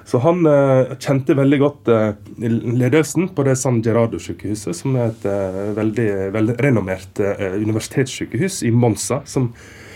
Så 0.06 0.20
han 0.24 0.46
eh, 0.50 0.96
kjente 1.00 1.38
veldig 1.38 1.60
godt 1.62 1.90
eh, 1.94 2.10
ledelsen 2.42 3.30
på 3.36 3.46
det 3.48 3.56
San 3.62 3.80
Gerardo-sykehuset, 3.86 4.76
som 4.76 4.98
er 4.98 5.12
et 5.12 5.28
eh, 5.30 5.60
veldig, 5.78 6.10
veldig 6.36 6.56
renommert 6.66 7.22
eh, 7.24 7.60
universitetssykehus 7.62 8.62
i 8.68 8.74
Monza, 8.74 9.22
som 9.30 9.52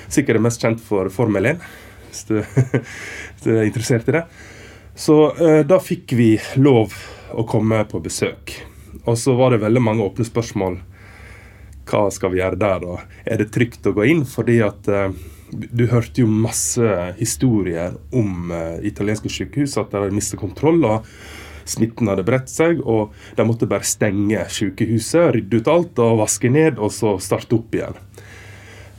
sikkert 0.07 0.39
er 0.39 0.45
mest 0.45 0.61
kjent 0.61 0.83
for 0.83 1.09
Formel 1.13 1.49
1, 1.55 1.63
hvis 2.09 2.27
du, 2.29 2.37
hvis 2.45 3.47
du 3.47 3.49
er 3.57 3.65
interessert 3.65 4.11
i 4.11 4.19
det. 4.19 4.27
Så 4.95 5.35
eh, 5.35 5.61
da 5.67 5.79
fikk 5.83 6.13
vi 6.15 6.35
lov 6.55 6.93
å 7.35 7.43
komme 7.47 7.81
på 7.91 7.99
besøk. 7.99 8.55
Og 9.03 9.17
så 9.19 9.35
var 9.35 9.51
det 9.51 9.63
veldig 9.65 9.83
mange 9.83 10.05
åpne 10.07 10.25
spørsmål. 10.27 10.79
Hva 11.85 12.07
skal 12.13 12.31
vi 12.33 12.39
gjøre 12.39 12.59
der, 12.61 12.85
og 12.87 13.27
er 13.27 13.41
det 13.41 13.51
trygt 13.53 13.85
å 13.85 13.93
gå 13.93 14.07
inn? 14.09 14.23
Fordi 14.25 14.61
at 14.65 14.87
eh, 14.87 15.11
du 15.51 15.85
hørte 15.91 16.23
jo 16.23 16.31
masse 16.31 16.95
historier 17.19 17.99
om 18.15 18.53
eh, 18.55 18.79
italienske 18.87 19.29
sykehus, 19.29 19.75
at 19.77 19.91
de 19.91 19.99
hadde 19.99 20.15
mistet 20.15 20.41
kontroll. 20.41 20.79
og 20.87 21.05
Smitten 21.67 22.07
hadde 22.07 22.25
bredt 22.25 22.49
seg, 22.53 22.79
og 22.79 23.13
de 23.35 23.45
måtte 23.45 23.67
bare 23.69 23.87
stenge 23.87 24.47
sykehuset, 24.53 25.33
rydde 25.35 25.59
ut 25.59 25.71
alt 25.75 26.03
og 26.07 26.21
vaske 26.23 26.51
ned, 26.53 26.79
og 26.79 26.93
så 26.93 27.17
starte 27.21 27.59
opp 27.59 27.75
igjen. 27.75 27.99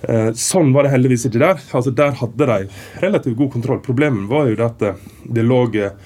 Eh, 0.03 0.33
Sånn 0.33 0.73
var 0.75 0.87
det 0.87 0.93
heldigvis 0.93 1.27
ikke 1.29 1.41
der. 1.43 1.63
Altså 1.73 1.93
Der 1.97 2.17
hadde 2.21 2.47
de 2.51 2.69
relativt 3.03 3.37
god 3.39 3.53
kontroll. 3.57 3.81
Problemet 3.85 4.29
var 4.31 4.51
jo 4.51 4.59
at 4.65 4.79
det, 4.83 4.95
det 5.25 5.45
lå 5.47 5.63
eh, 5.81 5.97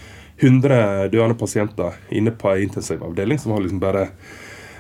100 0.41 1.11
døende 1.13 1.37
pasienter 1.37 1.99
inne 2.17 2.33
på 2.33 2.49
en 2.53 2.63
intensivavdeling 2.65 3.39
som 3.39 3.53
har 3.53 3.61
liksom 3.61 3.81
bare 3.83 4.07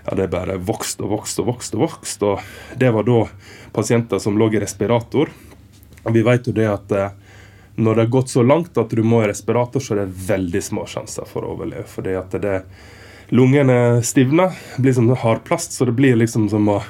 ja, 0.07 0.15
det 0.17 0.31
bare 0.33 0.57
vokst 0.57 1.03
og 1.05 1.11
vokst 1.13 1.43
og 1.43 1.51
vokst. 1.51 1.75
og 1.75 1.83
vokst, 1.85 2.23
og 2.25 2.79
Det 2.81 2.91
var 2.91 3.05
da 3.05 3.27
pasienter 3.73 4.19
som 4.19 4.39
lå 4.39 4.49
i 4.55 4.63
respirator. 4.63 5.29
Og 6.05 6.15
Vi 6.15 6.23
vet 6.23 6.47
jo 6.47 6.57
det 6.57 6.69
at 6.71 6.93
eh, 6.93 7.11
når 7.81 7.95
det 7.95 8.03
har 8.05 8.13
gått 8.13 8.31
så 8.31 8.43
langt 8.43 8.79
at 8.79 8.91
du 8.91 9.03
må 9.03 9.23
i 9.23 9.29
respirator, 9.29 9.81
så 9.81 9.95
er 9.95 10.05
det 10.05 10.25
veldig 10.29 10.63
små 10.63 10.87
sjanser 10.89 11.29
for 11.29 11.45
å 11.45 11.55
overleve. 11.55 11.87
fordi 11.89 12.17
at 12.19 12.31
det, 12.41 12.63
Lungene 13.31 14.03
stivner, 14.03 14.57
blir 14.77 14.93
som 14.93 15.09
hard 15.15 15.45
plast, 15.45 15.73
så 15.73 15.85
det 15.87 15.95
blir 15.95 16.17
liksom 16.17 16.49
som 16.51 16.67
å 16.69 16.81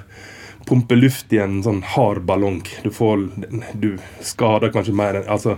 pumpe 0.70 0.94
luft 0.94 1.32
i 1.34 1.40
en 1.42 1.58
sånn 1.66 1.80
hard 1.96 2.22
ballong. 2.28 2.60
Du 2.84 2.92
får 2.94 3.26
Du 3.74 3.96
skader 4.22 4.70
kanskje 4.70 4.94
mer 4.94 5.18
enn 5.18 5.28
Altså, 5.30 5.56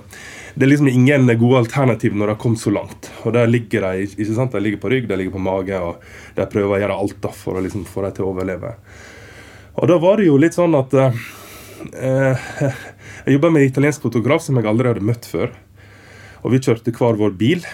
det 0.54 0.64
er 0.64 0.72
liksom 0.72 0.88
ingen 0.88 1.28
gode 1.40 1.62
alternativ 1.62 2.16
når 2.16 2.26
det 2.26 2.34
har 2.34 2.42
kommet 2.42 2.62
så 2.62 2.72
langt. 2.72 3.10
Og 3.24 3.34
der 3.36 3.50
ligger 3.50 3.84
de 3.84 4.06
ikke 4.08 4.36
sant? 4.36 4.56
De 4.56 4.60
ligger 4.60 4.80
på 4.80 4.92
rygg, 4.92 5.08
de 5.08 5.18
ligger 5.20 5.36
på 5.36 5.44
mage, 5.44 5.76
og 5.76 6.00
de 6.36 6.48
prøver 6.48 6.76
å 6.76 6.80
gjøre 6.82 6.98
alt 7.04 7.20
da 7.24 7.32
for 7.36 7.58
å 7.58 7.64
liksom 7.64 7.84
få 7.88 8.06
dem 8.06 8.16
til 8.16 8.26
å 8.26 8.32
overleve. 8.32 8.74
Og 9.80 9.88
da 9.88 10.00
var 10.00 10.20
det 10.20 10.28
jo 10.28 10.40
litt 10.40 10.56
sånn 10.56 10.76
at 10.76 10.96
eh, 10.96 12.48
Jeg 13.22 13.36
jobba 13.36 13.52
med 13.52 13.62
en 13.62 13.70
italiensk 13.70 14.02
fotograf 14.02 14.42
som 14.42 14.56
jeg 14.58 14.66
aldri 14.66 14.90
hadde 14.90 15.06
møtt 15.06 15.28
før. 15.30 15.52
Og 16.42 16.54
vi 16.54 16.60
kjørte 16.64 16.94
hver 16.96 17.20
vår 17.20 17.36
bil 17.38 17.66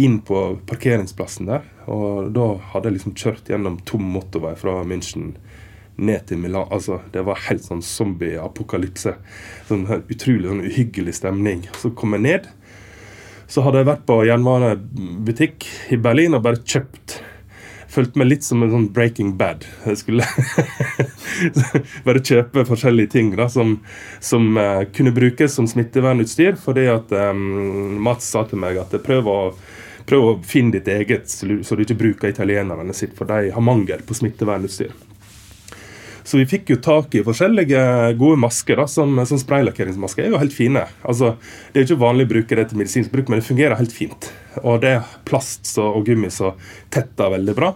inn 0.00 0.20
på 0.24 0.42
parkeringsplassen 0.68 1.50
der. 1.50 1.66
Og 1.92 2.30
da 2.34 2.46
hadde 2.72 2.88
jeg 2.88 2.96
liksom 2.96 3.16
kjørt 3.18 3.50
gjennom 3.52 3.76
tom 3.88 4.06
motorvei 4.14 4.54
fra 4.58 4.80
München 4.88 5.34
ned 5.96 6.26
til 6.28 6.40
Milan. 6.40 6.68
Altså, 6.70 7.00
det 7.12 7.24
var 7.26 7.40
helt 7.48 7.64
sånn 7.64 7.84
zombie-apokalypse. 7.84 9.16
Sånn 9.68 9.86
utrolig 9.88 10.50
sånn 10.50 10.66
uhyggelig 10.66 11.16
stemning. 11.20 11.64
Så 11.80 11.92
kom 11.96 12.16
jeg 12.16 12.26
ned. 12.26 12.50
Så 13.46 13.62
hadde 13.62 13.82
jeg 13.82 13.88
vært 13.88 14.04
på 14.08 14.20
jernvarebutikk 14.26 15.68
i 15.94 16.00
Berlin 16.02 16.34
og 16.36 16.44
bare 16.46 16.62
kjøpt 16.62 17.20
Følte 17.96 18.18
meg 18.20 18.26
litt 18.28 18.44
som 18.44 18.60
en 18.60 18.72
sånn 18.72 18.88
Breaking 18.92 19.30
Bad. 19.38 19.62
Jeg 19.86 20.00
skulle 20.02 20.26
bare 22.06 22.20
kjøpe 22.20 22.66
forskjellige 22.68 23.12
ting 23.14 23.30
da, 23.38 23.46
som, 23.48 23.76
som 24.20 24.50
uh, 24.58 24.82
kunne 24.92 25.14
brukes 25.16 25.54
som 25.56 25.68
smittevernutstyr. 25.70 26.58
Fordi 26.60 26.88
at 26.92 27.14
um, 27.30 27.96
Mats 28.04 28.28
sa 28.34 28.42
til 28.50 28.60
meg 28.60 28.82
at 28.82 28.92
prøv 29.06 29.30
å, 29.32 29.38
prøv 30.10 30.26
å 30.26 30.34
finne 30.44 30.76
ditt 30.76 30.90
eget, 30.92 31.30
så 31.30 31.46
du 31.46 31.86
ikke 31.86 31.96
bruker 32.02 32.34
italienerne 32.34 32.92
sitt, 32.92 33.14
for 33.16 33.30
de 33.30 33.54
har 33.54 33.64
mangel 33.64 34.04
på 34.04 34.18
smittevernutstyr. 34.18 34.92
Så 36.26 36.40
vi 36.40 36.48
fikk 36.50 36.72
jo 36.72 36.76
tak 36.82 37.14
i 37.14 37.22
forskjellige 37.22 37.80
gode 38.18 38.40
masker, 38.42 38.80
da, 38.80 38.88
som, 38.90 39.14
som 39.30 39.38
spraylakkeringsmasker. 39.38 40.24
er 40.26 40.34
jo 40.34 40.40
helt 40.42 40.54
fine. 40.54 40.82
Altså, 41.06 41.36
Det 41.70 41.78
er 41.78 41.84
jo 41.84 41.92
ikke 41.92 42.02
vanlig 42.02 42.26
å 42.26 42.32
bruke 42.32 42.58
det 42.58 42.64
til 42.70 42.80
medisinsk 42.80 43.12
bruk, 43.12 43.28
men 43.30 43.38
det 43.38 43.46
fungerer 43.46 43.78
helt 43.78 43.94
fint. 43.94 44.26
Og 44.64 44.80
det 44.82 44.96
er 44.96 45.12
plast 45.28 45.70
så, 45.70 45.84
og 45.86 46.08
gummi 46.08 46.32
så 46.34 46.56
tetter 46.90 47.30
veldig 47.36 47.54
bra. 47.54 47.70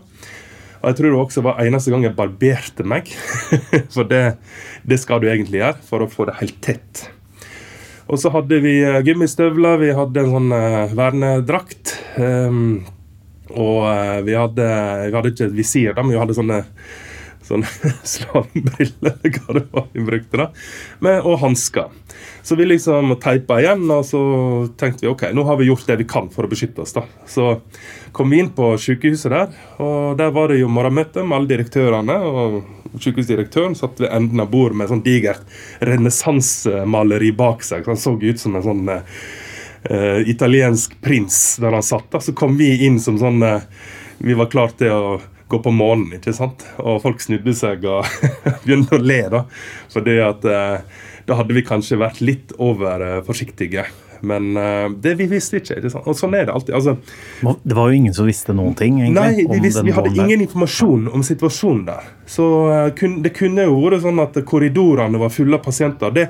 Og 0.80 0.88
jeg 0.88 0.96
tror 0.98 1.12
det 1.12 1.20
også 1.20 1.44
var 1.44 1.60
eneste 1.62 1.92
gang 1.92 2.08
jeg 2.08 2.16
barberte 2.18 2.86
meg. 2.88 3.12
For 3.94 4.08
det, 4.10 4.24
det 4.82 4.98
skal 4.98 5.22
du 5.22 5.28
egentlig 5.30 5.60
gjøre 5.60 5.86
for 5.86 6.02
å 6.02 6.08
få 6.10 6.26
det 6.26 6.38
helt 6.40 6.56
tett. 6.64 7.04
Og 8.10 8.18
så 8.18 8.32
hadde 8.34 8.58
vi 8.64 8.80
eh, 8.82 9.02
gummistøvler, 9.06 9.76
vi 9.78 9.92
hadde 9.94 10.24
en 10.24 10.32
sånn 10.32 10.50
uh, 10.50 10.94
vernedrakt. 10.98 11.92
Um, 12.18 12.80
og 13.52 13.84
uh, 13.86 14.18
vi, 14.26 14.34
hadde, 14.34 14.66
vi 15.06 15.14
hadde 15.14 15.30
ikke 15.30 15.46
et 15.46 15.54
visir, 15.54 15.92
da, 15.94 16.02
men 16.02 16.16
vi 16.16 16.18
hadde 16.18 16.34
sånne 16.34 16.58
sånn 17.50 17.66
slambriller, 18.14 19.16
eller 19.20 19.36
hva 19.36 19.56
det 19.58 19.64
var 19.74 19.88
vi 19.92 20.06
brukte, 20.06 20.40
da, 20.40 20.48
med, 21.04 21.20
og 21.26 21.40
hansker. 21.44 21.90
Så 22.42 22.56
vi 22.56 22.66
liksom 22.66 23.14
teipa 23.20 23.60
igjen, 23.60 23.84
og 23.92 24.04
så 24.08 24.20
tenkte 24.80 25.04
vi 25.04 25.12
ok, 25.12 25.28
nå 25.36 25.44
har 25.48 25.60
vi 25.60 25.68
gjort 25.68 25.86
det 25.90 25.98
vi 26.00 26.08
kan 26.08 26.30
for 26.32 26.46
å 26.46 26.50
beskytte 26.50 26.84
oss. 26.84 26.94
da. 26.96 27.04
Så 27.28 27.60
kom 28.16 28.32
vi 28.32 28.40
inn 28.40 28.52
på 28.56 28.72
sykehuset 28.80 29.32
der, 29.32 29.52
og 29.82 30.16
der 30.20 30.32
var 30.34 30.50
det 30.50 30.60
jo 30.62 30.70
morgenmøte 30.72 31.24
med 31.24 31.36
alle 31.36 31.52
direktørene. 31.52 32.16
og 32.20 32.60
Sykehusdirektøren 32.98 33.76
satt 33.78 34.00
ved 34.02 34.10
enden 34.10 34.42
av 34.42 34.50
bordet 34.50 34.80
med 34.80 34.90
sånn 34.90 35.04
digert 35.04 35.44
renessansemaleri 35.84 37.30
bak 37.38 37.62
seg. 37.66 37.86
Han 37.86 38.00
så 38.00 38.16
ut 38.18 38.40
som 38.40 38.56
en 38.58 38.66
sånn 38.66 38.90
uh, 38.90 40.20
italiensk 40.26 40.96
prins 41.04 41.58
der 41.62 41.76
han 41.76 41.86
satt. 41.86 42.08
da. 42.10 42.22
Så 42.24 42.34
kom 42.34 42.58
vi 42.58 42.72
inn 42.86 42.98
som 43.00 43.20
sånn 43.20 43.42
uh, 43.44 43.60
Vi 44.18 44.34
var 44.36 44.50
klart 44.52 44.76
til 44.80 44.92
å 44.92 45.20
gå 45.50 45.60
på 45.64 45.72
månen, 45.74 46.14
ikke 46.18 46.34
sant? 46.36 46.64
Og 46.78 47.00
folk 47.04 47.22
snudde 47.24 47.54
seg 47.58 47.86
og 47.88 48.06
begynte 48.64 48.98
å 48.98 49.02
le, 49.02 49.22
da. 49.32 49.44
Fordi 49.92 50.20
at 50.24 50.46
eh, 50.46 51.00
da 51.28 51.38
hadde 51.38 51.56
vi 51.56 51.66
kanskje 51.66 52.00
vært 52.00 52.22
litt 52.24 52.54
over 52.58 53.02
eh, 53.06 53.18
forsiktige. 53.26 53.84
Men 54.20 54.56
eh, 54.56 54.90
det 55.00 55.14
vi 55.14 55.26
visste 55.30 55.60
ikke. 55.60 55.78
ikke 55.80 55.92
sant? 55.92 56.08
Og 56.08 56.16
sånn 56.18 56.34
er 56.36 56.48
det 56.48 56.54
alltid. 56.54 56.74
altså 56.76 56.96
Det 57.62 57.76
var 57.76 57.90
jo 57.90 58.00
ingen 58.00 58.16
som 58.16 58.28
visste 58.28 58.54
noen 58.56 58.76
ting, 58.78 59.00
egentlig. 59.00 59.20
Nei, 59.20 59.46
vi, 59.48 59.60
visste, 59.64 59.84
vi 59.86 59.94
hadde 59.96 60.12
ingen 60.14 60.44
informasjon 60.44 61.08
om 61.08 61.24
situasjonen 61.26 61.84
der. 61.88 62.10
Så 62.28 62.46
eh, 62.74 62.86
kun, 62.98 63.20
det 63.24 63.34
kunne 63.36 63.66
jo 63.68 63.78
vært 63.84 64.04
sånn 64.04 64.22
at 64.22 64.40
korridorene 64.48 65.20
var 65.20 65.32
fulle 65.34 65.58
av 65.58 65.64
pasienter. 65.64 66.14
Det 66.16 66.28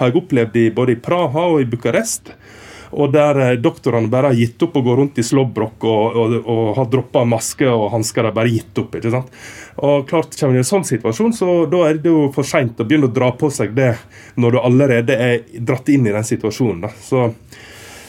har 0.00 0.10
jeg 0.10 0.20
opplevd 0.20 0.60
i, 0.60 0.66
både 0.74 0.96
i 0.96 1.00
Praha 1.00 1.48
og 1.54 1.62
i 1.64 1.68
Bucuresti. 1.68 2.36
Og 2.90 3.12
der 3.14 3.38
eh, 3.44 3.56
doktorene 3.62 4.10
bare 4.10 4.32
har 4.32 4.38
gitt 4.38 4.62
opp 4.66 4.76
å 4.80 4.84
gå 4.84 4.96
rundt 4.98 5.18
i 5.22 5.24
slåbrok 5.26 5.86
og, 5.86 6.18
og, 6.18 6.36
og 6.40 6.62
har 6.78 6.90
droppa 6.90 7.24
maske 7.28 7.68
og 7.70 7.90
hansker. 7.94 8.26
De 8.26 8.34
bare 8.40 8.52
gitt 8.52 8.82
opp. 8.82 8.96
ikke 8.98 9.14
sant? 9.14 9.40
Og 9.80 10.06
klart 10.10 10.36
Kommer 10.40 10.56
det 10.56 10.62
i 10.62 10.64
en 10.64 10.70
sånn 10.70 10.86
situasjon, 10.88 11.34
så 11.36 11.54
da 11.70 11.84
er 11.88 12.00
det 12.02 12.10
jo 12.10 12.28
for 12.34 12.46
seint 12.46 12.80
å 12.80 12.86
begynne 12.86 13.10
å 13.10 13.14
dra 13.14 13.30
på 13.36 13.50
seg 13.52 13.74
det 13.76 13.92
når 14.40 14.56
du 14.56 14.60
allerede 14.60 15.16
er 15.16 15.42
dratt 15.58 15.88
inn 15.92 16.08
i 16.08 16.14
den 16.14 16.26
situasjonen. 16.26 16.86
da. 16.86 16.94
Så 17.04 17.28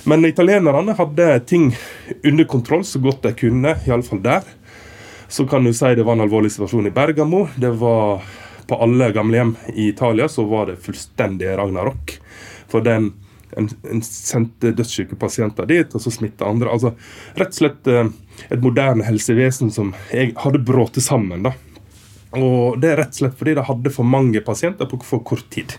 men 0.03 0.25
italienerne 0.25 0.95
hadde 0.97 1.39
ting 1.45 1.75
under 2.23 2.47
kontroll 2.49 2.85
så 2.85 2.99
godt 2.99 3.21
de 3.21 3.33
kunne, 3.37 3.75
iallfall 3.85 4.21
der. 4.23 4.47
Så 5.29 5.45
kan 5.47 5.63
du 5.63 5.73
si 5.73 5.93
det 5.95 6.03
var 6.03 6.17
en 6.17 6.25
alvorlig 6.25 6.51
situasjon 6.55 6.89
i 6.89 6.93
Bergamo. 6.95 7.47
Det 7.55 7.75
var 7.77 8.23
På 8.67 8.77
alle 8.79 9.09
gamlehjem 9.11 9.55
i 9.73 9.89
Italia 9.89 10.29
så 10.31 10.45
var 10.47 10.69
det 10.69 10.77
fullstendig 10.79 11.49
ragnarok. 11.57 12.13
For 12.71 12.79
den 12.79 13.09
en, 13.57 13.67
en 13.91 14.03
sendte 14.05 14.73
dødssyke 14.77 15.17
pasienter 15.19 15.67
dit, 15.69 15.95
og 15.95 16.03
så 16.03 16.13
smitta 16.13 16.47
andre. 16.49 16.71
Altså 16.71 16.93
rett 17.39 17.51
og 17.51 17.59
slett 17.59 17.91
eh, 17.91 18.07
et 18.49 18.63
moderne 18.63 19.05
helsevesen 19.07 19.73
som 19.73 19.93
jeg 20.13 20.35
hadde 20.41 20.63
brutt 20.65 20.99
sammen. 21.03 21.47
da. 21.47 21.53
Og 22.39 22.79
det 22.79 22.93
er 22.93 23.01
rett 23.03 23.15
og 23.15 23.21
slett 23.23 23.37
fordi 23.39 23.55
de 23.57 23.67
hadde 23.67 23.93
for 23.93 24.07
mange 24.07 24.41
pasienter 24.45 24.87
på 24.89 25.01
for 25.03 25.23
kort 25.27 25.47
tid. 25.51 25.75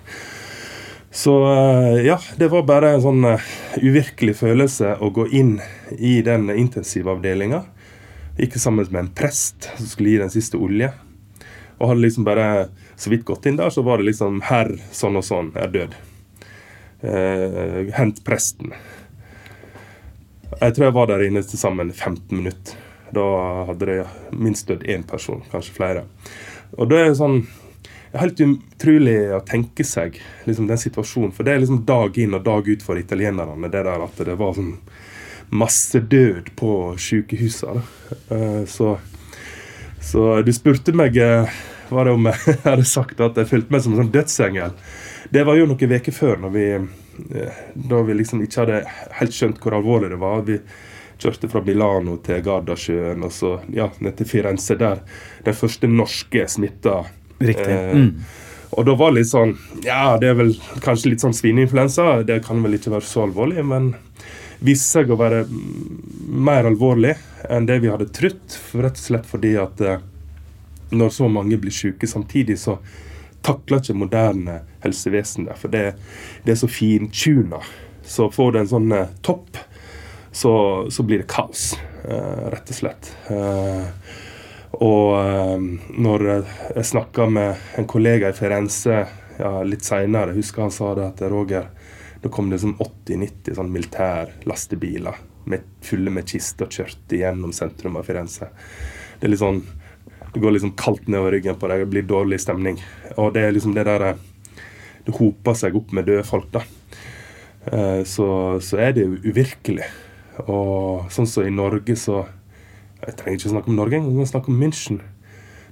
Så 1.13 1.35
eh, 1.53 2.07
ja, 2.07 2.19
det 2.37 2.49
var 2.53 2.65
bare 2.69 2.95
en 2.95 3.05
sånn 3.05 3.25
eh, 3.29 3.49
uvirkelig 3.85 4.39
følelse 4.41 4.97
å 5.01 5.11
gå 5.13 5.29
inn 5.29 5.59
i 5.99 6.21
den 6.25 6.49
intensivavdelinga. 6.51 7.65
Gikk 8.39 8.57
sammen 8.57 8.89
med 8.89 9.01
en 9.03 9.11
prest 9.13 9.69
som 9.77 9.91
skulle 9.91 10.15
gi 10.15 10.23
den 10.23 10.33
siste 10.33 10.57
olje. 10.57 10.89
Og 11.77 11.91
hadde 11.91 12.05
liksom 12.05 12.25
bare 12.25 12.47
så 12.97 13.13
vidt 13.13 13.27
gått 13.29 13.49
inn 13.49 13.59
der, 13.61 13.73
så 13.75 13.85
var 13.85 14.01
det 14.01 14.09
liksom 14.09 14.41
Herr 14.47 14.73
sånn 14.95 15.19
og 15.21 15.27
sånn 15.27 15.53
er 15.59 15.73
død. 15.73 15.97
Eh, 17.03 17.93
hent 17.97 18.23
presten. 18.25 18.73
Jeg 20.61 20.75
tror 20.75 20.87
jeg 20.87 20.95
var 20.95 21.11
der 21.11 21.25
inne 21.27 21.43
til 21.43 21.59
sammen 21.59 21.91
15 21.91 22.37
minutter. 22.37 22.79
Da 23.13 23.25
hadde 23.69 23.89
det 23.89 23.99
minst 24.33 24.69
dødd 24.71 24.87
én 24.89 25.03
person, 25.05 25.43
kanskje 25.53 25.75
flere. 25.77 26.05
Og 26.79 26.95
sånn 27.19 27.43
det 28.13 28.19
er 28.19 28.27
helt 28.27 28.41
utrolig 28.45 29.17
å 29.33 29.39
tenke 29.49 29.85
seg 29.89 30.19
liksom, 30.45 30.67
den 30.69 30.81
situasjonen. 30.81 31.31
For 31.33 31.49
det 31.49 31.55
er 31.55 31.63
liksom 31.63 31.79
dag 31.89 32.19
inn 32.21 32.37
og 32.37 32.43
dag 32.45 32.67
ut 32.69 32.83
for 32.85 33.01
italienerne. 33.01 33.71
Det 33.73 33.81
der 33.87 34.05
at 34.05 34.21
det 34.29 34.35
var 34.37 34.53
sånn 34.59 34.75
masse 35.57 36.01
død 36.13 36.51
på 36.61 36.73
sykehusene. 37.01 37.81
Eh, 38.29 38.65
Så, 38.69 38.99
så 40.01 40.43
du 40.45 40.53
spurte 40.53 40.93
meg 40.93 41.17
eh, 41.17 41.49
var 41.89 42.05
det 42.05 42.13
om 42.19 42.29
jeg 42.29 42.59
hadde 42.69 42.85
sagt 42.89 43.21
at 43.25 43.41
jeg 43.41 43.49
følte 43.49 43.73
meg 43.73 43.85
som 43.85 43.97
en 43.97 44.03
sånn 44.03 44.13
dødsengel. 44.13 44.77
Det 45.33 45.45
var 45.49 45.57
jo 45.57 45.67
noen 45.71 45.95
uker 45.97 46.13
før, 46.13 46.41
når 46.45 46.51
vi, 46.53 46.65
eh, 47.41 47.61
da 47.75 48.03
vi 48.05 48.17
liksom 48.19 48.43
ikke 48.45 48.65
hadde 48.65 48.81
helt 49.21 49.37
skjønt 49.37 49.61
hvor 49.63 49.79
alvorlig 49.79 50.13
det 50.13 50.21
var. 50.21 50.43
Vi, 50.49 50.59
Kjørte 51.23 51.47
fra 51.47 51.61
Milano 51.63 52.17
til 52.25 52.41
Gardasjøen 52.43 53.23
og 53.23 53.31
så 53.31 53.53
ja, 53.71 53.85
ned 54.03 54.17
til 54.19 54.27
Firenze, 54.27 54.75
der 54.75 55.05
den 55.47 55.55
første 55.55 55.87
norske 55.87 56.49
smitta. 56.51 57.05
Riktig. 57.39 57.69
Eh, 57.77 57.93
Mm. 57.93 58.25
Og 58.73 58.87
da 58.89 58.95
var 58.97 59.11
det 59.13 59.21
litt 59.21 59.29
sånn 59.29 59.51
Ja, 59.85 60.17
det 60.17 60.31
er 60.31 60.35
vel 60.39 60.55
kanskje 60.81 61.11
litt 61.13 61.21
sånn 61.21 61.35
svineinfluensa. 61.37 62.25
Det 62.25 62.39
kan 62.47 62.63
vel 62.65 62.79
ikke 62.79 62.95
være 62.95 63.05
så 63.05 63.27
alvorlig, 63.27 63.61
men 63.69 63.91
viste 64.65 64.97
seg 64.97 65.13
å 65.13 65.19
være 65.21 65.45
mer 66.33 66.65
alvorlig 66.71 67.13
enn 67.51 67.69
det 67.69 67.81
vi 67.85 67.91
hadde 67.93 68.09
trodd. 68.17 68.57
Rett 68.75 68.97
og 68.97 69.05
slett 69.05 69.29
fordi 69.29 69.53
at 69.61 69.81
eh, 69.85 70.01
når 70.97 71.13
så 71.13 71.29
mange 71.29 71.61
blir 71.61 71.75
syke 71.75 72.09
samtidig, 72.09 72.57
så 72.59 72.79
takler 73.43 73.83
ikke 73.83 73.99
moderne 73.99 74.61
helsevesen 74.83 75.49
der, 75.49 75.59
For 75.59 75.73
det, 75.73 75.85
det 76.45 76.55
er 76.55 76.61
så 76.61 76.71
fintuna. 76.71 77.63
Så 78.03 78.31
får 78.31 78.53
du 78.53 78.59
en 78.61 78.71
sånn 78.71 78.93
eh, 78.97 79.15
topp, 79.23 79.59
så, 80.33 80.53
så 80.91 81.05
blir 81.07 81.23
det 81.23 81.31
kaos, 81.31 81.73
eh, 82.05 82.45
rett 82.53 82.73
og 82.73 82.79
slett. 82.79 83.11
Eh, 83.31 84.21
og 84.83 85.61
når 86.01 86.25
jeg 86.31 86.87
snakka 86.89 87.27
med 87.29 87.77
en 87.79 87.87
kollega 87.87 88.31
i 88.33 88.37
Firenze 88.37 89.03
ja, 89.37 89.51
litt 89.67 89.85
seinere, 89.85 90.33
husker 90.33 90.65
han 90.65 90.73
sa 90.73 90.95
det 90.97 91.05
at 91.11 91.21
Roger 91.29 91.69
Da 92.23 92.31
kom 92.33 92.49
det 92.49 92.63
sånn 92.63 92.79
80-90 92.81 93.57
sånn 93.59 93.71
militærlastebiler 93.75 95.21
med, 95.51 95.69
fulle 95.83 96.11
med 96.15 96.29
kister 96.31 96.71
kjørte 96.71 97.19
gjennom 97.19 97.53
sentrum 97.53 97.99
av 97.99 98.07
Firenze. 98.07 98.49
Det 99.19 99.27
er 99.27 99.33
litt 99.33 99.43
sånn 99.43 99.61
Det 100.33 100.41
går 100.41 100.55
liksom 100.57 100.75
kaldt 100.81 101.09
nedover 101.09 101.35
ryggen 101.37 101.59
på 101.61 101.69
deg, 101.69 101.85
det 101.85 101.91
blir 101.93 102.07
dårlig 102.09 102.41
stemning. 102.41 102.79
Og 103.21 103.35
det 103.35 103.45
er 103.45 103.53
liksom 103.53 103.75
det 103.77 103.85
der 103.89 104.15
Det 105.03 105.17
hoper 105.17 105.57
seg 105.59 105.75
opp 105.75 105.91
med 105.93 106.07
døde 106.07 106.23
folk, 106.23 106.47
da. 106.55 106.63
Eh, 107.67 108.03
så, 108.07 108.59
så 108.63 108.79
er 108.79 108.93
det 108.95 109.09
uvirkelig. 109.27 109.89
Og 110.47 111.11
sånn 111.13 111.29
som 111.29 111.47
i 111.47 111.55
Norge, 111.55 111.97
så 111.99 112.25
Jeg 113.03 113.17
trenger 113.19 113.41
ikke 113.41 113.51
snakke 113.51 113.71
om 113.73 113.75
Norge 113.81 113.97
engang, 113.99 114.13
jeg 114.15 114.29
kan 114.29 114.31
snakke 114.31 114.53
om 114.53 114.61
München. 114.63 115.01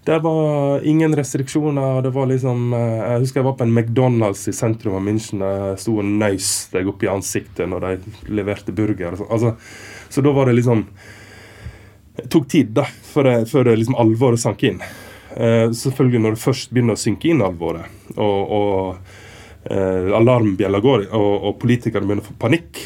Der 0.08 0.18
var 0.18 0.82
ingen 0.82 1.14
restriksjoner. 1.14 2.02
det 2.02 2.10
var 2.10 2.26
liksom, 2.26 2.72
eh, 2.74 3.12
Jeg 3.12 3.20
husker 3.20 3.40
jeg 3.40 3.44
var 3.44 3.56
på 3.56 3.62
en 3.62 3.74
McDonald's 3.74 4.48
i 4.48 4.52
sentrum 4.52 4.96
av 4.96 5.02
München. 5.02 5.38
Jeg 5.38 5.78
sto 5.78 5.98
og 5.98 6.04
nøys 6.04 6.70
deg 6.72 6.88
opp 6.88 7.02
i 7.02 7.06
ansiktet 7.06 7.68
når 7.68 7.80
de 7.80 8.32
leverte 8.34 8.72
burger. 8.72 9.16
sånn. 9.16 9.30
Altså, 9.30 9.56
så 10.08 10.22
da 10.22 10.32
var 10.32 10.46
det 10.46 10.56
liksom 10.56 10.86
tok 12.28 12.48
tid 12.50 12.74
da, 12.76 12.84
før 12.84 13.30
før 13.48 13.72
liksom 13.72 13.98
alvoret 14.00 14.42
sank 14.42 14.62
inn. 14.68 14.80
Uh, 15.30 15.70
selvfølgelig 15.70 16.20
når 16.24 16.36
det 16.36 16.42
først 16.42 16.72
begynner 16.74 16.96
å 16.98 17.00
synke 17.00 17.30
inn 17.30 17.42
alvoret, 17.46 17.86
og, 18.16 18.54
og 18.56 19.70
uh, 19.70 20.16
alarmbjella 20.18 20.80
går, 20.82 21.04
og, 21.14 21.34
og 21.46 21.58
politikerne 21.62 22.08
begynner 22.08 22.26
å 22.26 22.30
få 22.32 22.38
panikk, 22.40 22.80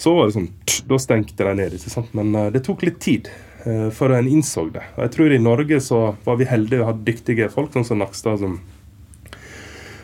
så 0.00 0.14
var 0.16 0.28
det 0.28 0.36
sånn 0.38 0.52
tsk, 0.64 0.86
Da 0.88 0.98
stengte 1.00 1.44
de 1.46 1.52
ned. 1.58 1.74
ikke 1.76 1.92
sant? 1.92 2.14
Men 2.16 2.32
uh, 2.34 2.48
det 2.52 2.64
tok 2.66 2.86
litt 2.86 3.02
tid 3.04 3.32
før 3.96 4.12
en 4.18 4.26
innså 4.28 4.66
det. 4.74 4.82
Og 4.92 5.06
jeg 5.06 5.10
tror 5.14 5.32
i 5.32 5.38
Norge 5.40 5.78
så 5.80 5.98
var 6.26 6.34
vi 6.36 6.44
heldige 6.44 6.82
og 6.82 6.90
hadde 6.90 7.06
dyktige 7.06 7.46
folk, 7.48 7.70
sånn 7.72 7.86
som 7.88 8.02
Nakstad, 8.02 8.42
som, 8.42 8.58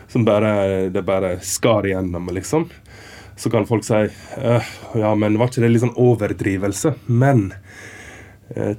som 0.09 0.25
bare, 0.25 0.87
det 0.89 1.03
bare 1.05 1.35
skar 1.45 1.85
igjennom, 1.85 2.31
liksom. 2.33 2.65
Så 3.37 3.51
kan 3.53 3.67
folk 3.69 3.85
si 3.85 3.99
«Øh, 4.41 4.71
ja, 4.97 5.11
men 5.13 5.37
var 5.37 5.51
ikke 5.51 5.61
det 5.61 5.69
litt 5.75 5.83
sånn 5.85 5.93
overdrivelse? 5.93 6.95
Men 7.05 7.51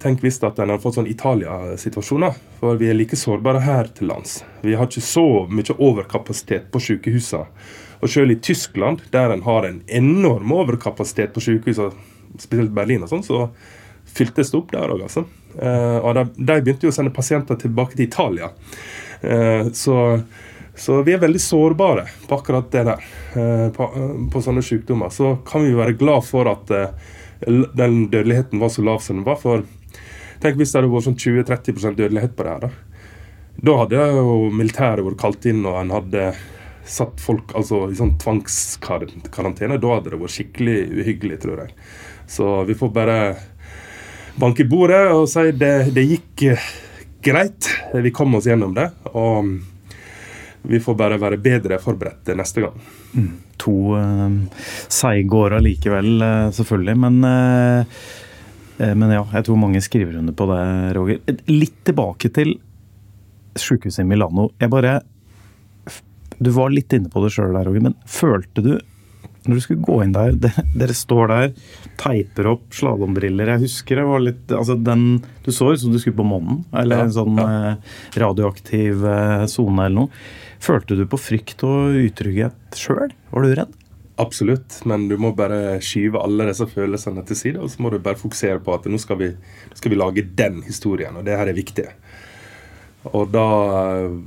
tenk 0.02 0.20
hvis 0.24 0.40
at 0.44 0.58
en 0.60 0.72
har 0.74 0.80
fått 0.82 0.98
sånn 0.98 1.08
Italia-situasjoner. 1.08 2.34
For 2.60 2.80
vi 2.80 2.90
er 2.90 2.96
like 2.98 3.16
sårbare 3.16 3.62
her 3.64 3.88
til 3.96 4.10
lands. 4.10 4.42
Vi 4.60 4.74
har 4.76 4.90
ikke 4.90 5.04
så 5.04 5.26
mye 5.48 5.76
overkapasitet 5.78 6.68
på 6.72 6.82
sykehusene. 6.82 7.46
Og 8.02 8.10
selv 8.10 8.34
i 8.34 8.40
Tyskland, 8.42 9.04
der 9.14 9.30
en 9.30 9.44
har 9.46 9.66
en 9.68 9.82
enorm 9.86 10.52
overkapasitet 10.52 11.32
på 11.34 11.40
sykehusene, 11.44 11.94
spesielt 12.42 12.74
Berlin 12.74 13.04
og 13.06 13.12
sånn, 13.12 13.22
så 13.22 13.44
fyltes 14.12 14.50
det 14.50 14.58
opp 14.58 14.72
der 14.72 14.90
òg, 14.90 15.04
altså. 15.06 15.22
Eh, 15.54 15.98
og 16.00 16.16
de, 16.18 16.24
begynte 16.48 16.88
jo 16.88 16.92
å 16.92 16.96
sende 16.96 17.14
pasienter 17.14 17.60
tilbake 17.60 17.94
til 17.94 18.08
Italia. 18.08 18.50
Eh, 19.22 19.70
så, 19.78 19.96
så 20.74 20.98
vi 21.06 21.14
er 21.14 21.22
veldig 21.22 21.42
sårbare 21.42 22.08
på 22.26 22.40
akkurat 22.40 22.70
det 22.74 22.84
der. 22.90 23.06
eh, 23.36 23.68
på, 23.76 23.88
eh, 23.96 24.14
på 24.32 24.42
sånne 24.44 24.64
sykdommer. 24.66 25.12
Så 25.14 25.36
kan 25.46 25.64
vi 25.64 25.76
være 25.76 25.96
glad 26.00 26.26
for 26.26 26.50
at 26.50 26.74
eh, 26.74 27.12
den 27.46 28.06
dødeligheten 28.12 28.62
var 28.62 28.72
så 28.72 28.84
lav 28.86 29.02
som 29.04 29.20
den 29.20 29.26
var. 29.26 29.38
For 29.42 29.66
tenk 30.42 30.58
hvis 30.58 30.72
det 30.72 30.80
hadde 30.80 30.92
vært 30.92 31.08
sånn 31.08 31.20
20-30% 31.20 32.00
dødelighet 32.00 32.34
på 32.38 32.46
det 32.46 32.56
her. 32.56 32.64
Da, 32.66 32.72
da 33.68 33.76
hadde 33.82 34.08
jo 34.18 34.36
militæret 34.54 35.06
vært 35.06 35.20
kalt 35.22 35.48
inn, 35.50 35.64
og 35.68 35.78
en 35.80 35.94
hadde 35.94 36.32
satt 36.88 37.20
folk 37.22 37.52
altså, 37.58 37.84
i 37.90 37.98
sånn 37.98 38.16
tvangskarantene. 38.22 39.78
Da 39.80 39.96
hadde 39.96 40.14
det 40.14 40.22
vært 40.22 40.36
skikkelig 40.36 40.78
uhyggelig, 41.02 41.40
tror 41.44 41.64
jeg. 41.64 41.76
Så 42.30 42.48
vi 42.68 42.76
får 42.78 42.94
bare 42.94 43.18
banke 44.40 44.64
bordet 44.64 45.04
og 45.12 45.26
si 45.30 45.50
det, 45.58 45.92
det 45.94 46.06
gikk 46.08 46.46
greit. 47.22 47.68
Vi 47.94 48.14
kom 48.14 48.34
oss 48.38 48.48
gjennom 48.48 48.74
det. 48.76 48.88
Og 49.12 49.52
vi 50.62 50.80
får 50.80 50.94
bare 50.98 51.18
være 51.20 51.38
bedre 51.42 51.78
forberedt 51.82 52.30
neste 52.38 52.64
gang. 52.64 52.82
To 53.62 53.76
uh, 53.98 54.36
seige 54.92 55.38
år 55.38 55.58
allikevel, 55.58 56.12
eh, 56.22 56.50
selvfølgelig. 56.54 56.96
Men, 57.02 57.18
eh, 57.26 57.96
eh, 58.78 58.94
men 58.94 59.14
ja, 59.14 59.24
jeg 59.34 59.48
tror 59.48 59.58
mange 59.58 59.82
skriver 59.82 60.20
under 60.20 60.36
på 60.36 60.46
det, 60.50 60.62
Roger. 60.96 61.40
Litt 61.50 61.82
tilbake 61.88 62.30
til 62.34 62.54
sykehuset 63.58 64.04
i 64.04 64.08
Milano. 64.08 64.50
Jeg 64.60 64.70
bare 64.72 65.00
Du 66.42 66.50
var 66.50 66.72
litt 66.72 66.90
inne 66.92 67.10
på 67.12 67.20
det 67.22 67.34
sjøl 67.34 67.52
der, 67.54 67.68
Roger, 67.68 67.84
men 67.84 67.94
følte 68.08 68.62
du 68.64 68.72
når 69.42 69.58
du 69.58 69.62
skulle 69.64 69.82
gå 69.82 69.96
inn 70.04 70.14
der 70.14 70.36
det, 70.44 70.52
Dere 70.78 70.94
står 70.96 71.32
der, 71.32 71.48
teiper 72.00 72.52
opp 72.54 72.76
slalåmbriller. 72.76 73.54
Jeg 73.54 73.64
husker 73.66 73.98
det 73.98 74.06
var 74.06 74.22
litt 74.22 74.54
altså 74.54 74.76
den, 74.78 75.22
Du 75.44 75.50
så 75.54 75.72
ut 75.72 75.82
som 75.82 75.94
du 75.94 75.98
skulle 76.02 76.18
på 76.18 76.26
månen, 76.26 76.62
eller 76.70 77.02
Ja, 77.02 77.08
en 77.08 77.14
sånn 77.14 77.40
ja. 77.40 77.48
eh, 77.72 77.98
radioaktiv 78.22 79.04
eh, 79.08 79.44
sone 79.50 79.88
eller 79.88 80.04
noe. 80.04 80.24
Følte 80.62 80.94
du 80.94 81.06
på 81.10 81.18
frykt 81.18 81.64
og 81.66 81.96
utrygghet 81.98 82.78
sjøl? 82.78 83.10
Var 83.32 83.42
du 83.42 83.54
redd? 83.58 83.78
Absolutt, 84.22 84.76
men 84.86 85.08
du 85.10 85.16
må 85.18 85.32
bare 85.34 85.80
skyve 85.82 86.20
alle 86.22 86.46
disse 86.50 86.68
følelsene 86.70 87.24
til 87.26 87.38
side, 87.38 87.58
og 87.58 87.72
så 87.72 87.82
må 87.82 87.90
du 87.90 87.98
bare 88.02 88.20
fokusere 88.20 88.60
på 88.62 88.74
at 88.76 88.86
nå 88.86 89.00
skal 89.00 89.18
vi, 89.18 89.30
nå 89.32 89.78
skal 89.78 89.90
vi 89.90 89.98
lage 89.98 90.26
den 90.38 90.60
historien, 90.66 91.16
og 91.18 91.26
det 91.26 91.38
her 91.38 91.50
er 91.50 91.56
viktig. 91.56 91.88
Og 93.10 93.32
da 93.34 93.46
eh, 94.04 94.18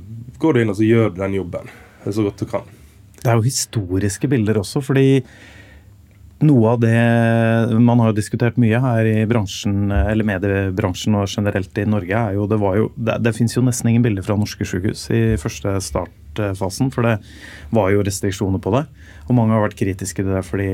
går 0.42 0.56
du 0.56 0.60
inn 0.60 0.72
og 0.74 0.76
så 0.76 0.84
gjør 0.84 1.14
den 1.16 1.38
jobben 1.38 1.70
så 2.04 2.22
godt 2.22 2.42
du 2.42 2.50
kan. 2.50 2.66
Det 3.22 3.30
er 3.30 3.38
jo 3.38 3.46
historiske 3.46 4.28
bilder 4.30 4.60
også, 4.60 4.82
fordi 4.84 5.22
noe 6.44 6.74
av 6.74 6.82
det 6.82 7.78
man 7.80 8.02
har 8.04 8.12
diskutert 8.14 8.58
mye 8.60 8.78
her 8.82 9.08
i 9.08 9.24
bransjen, 9.28 9.88
eller 9.88 10.28
mediebransjen 10.28 11.16
og 11.16 11.30
generelt 11.32 11.80
i 11.80 11.86
Norge, 11.88 12.12
er 12.12 12.36
jo 12.36 12.44
det 12.50 12.60
var 12.60 12.76
jo 12.76 12.90
Det, 12.94 13.16
det 13.24 13.32
fins 13.38 13.56
jo 13.56 13.64
nesten 13.64 13.88
ingen 13.90 14.04
bilder 14.04 14.26
fra 14.26 14.36
norske 14.36 14.68
sykehus 14.68 15.08
i 15.16 15.24
første 15.40 15.78
startfasen, 16.36 16.92
for 16.94 17.06
det 17.06 17.16
var 17.74 17.90
jo 17.92 18.04
restriksjoner 18.06 18.62
på 18.62 18.72
det. 18.76 18.86
Og 19.26 19.36
mange 19.36 19.56
har 19.56 19.64
vært 19.64 19.78
kritiske 19.78 20.22
til 20.22 20.32
det 20.34 20.44
fordi 20.46 20.70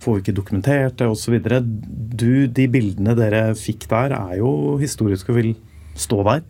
får 0.00 0.16
vi 0.16 0.22
ikke 0.24 0.36
dokumentert 0.36 0.96
det 0.98 1.08
osv. 1.10 1.36
De 1.40 2.66
bildene 2.72 3.16
dere 3.18 3.50
fikk 3.58 3.86
der, 3.90 4.16
er 4.16 4.40
jo 4.40 4.78
historiske 4.80 5.32
og 5.32 5.40
vil 5.40 5.52
stå 5.98 6.22
der. 6.26 6.42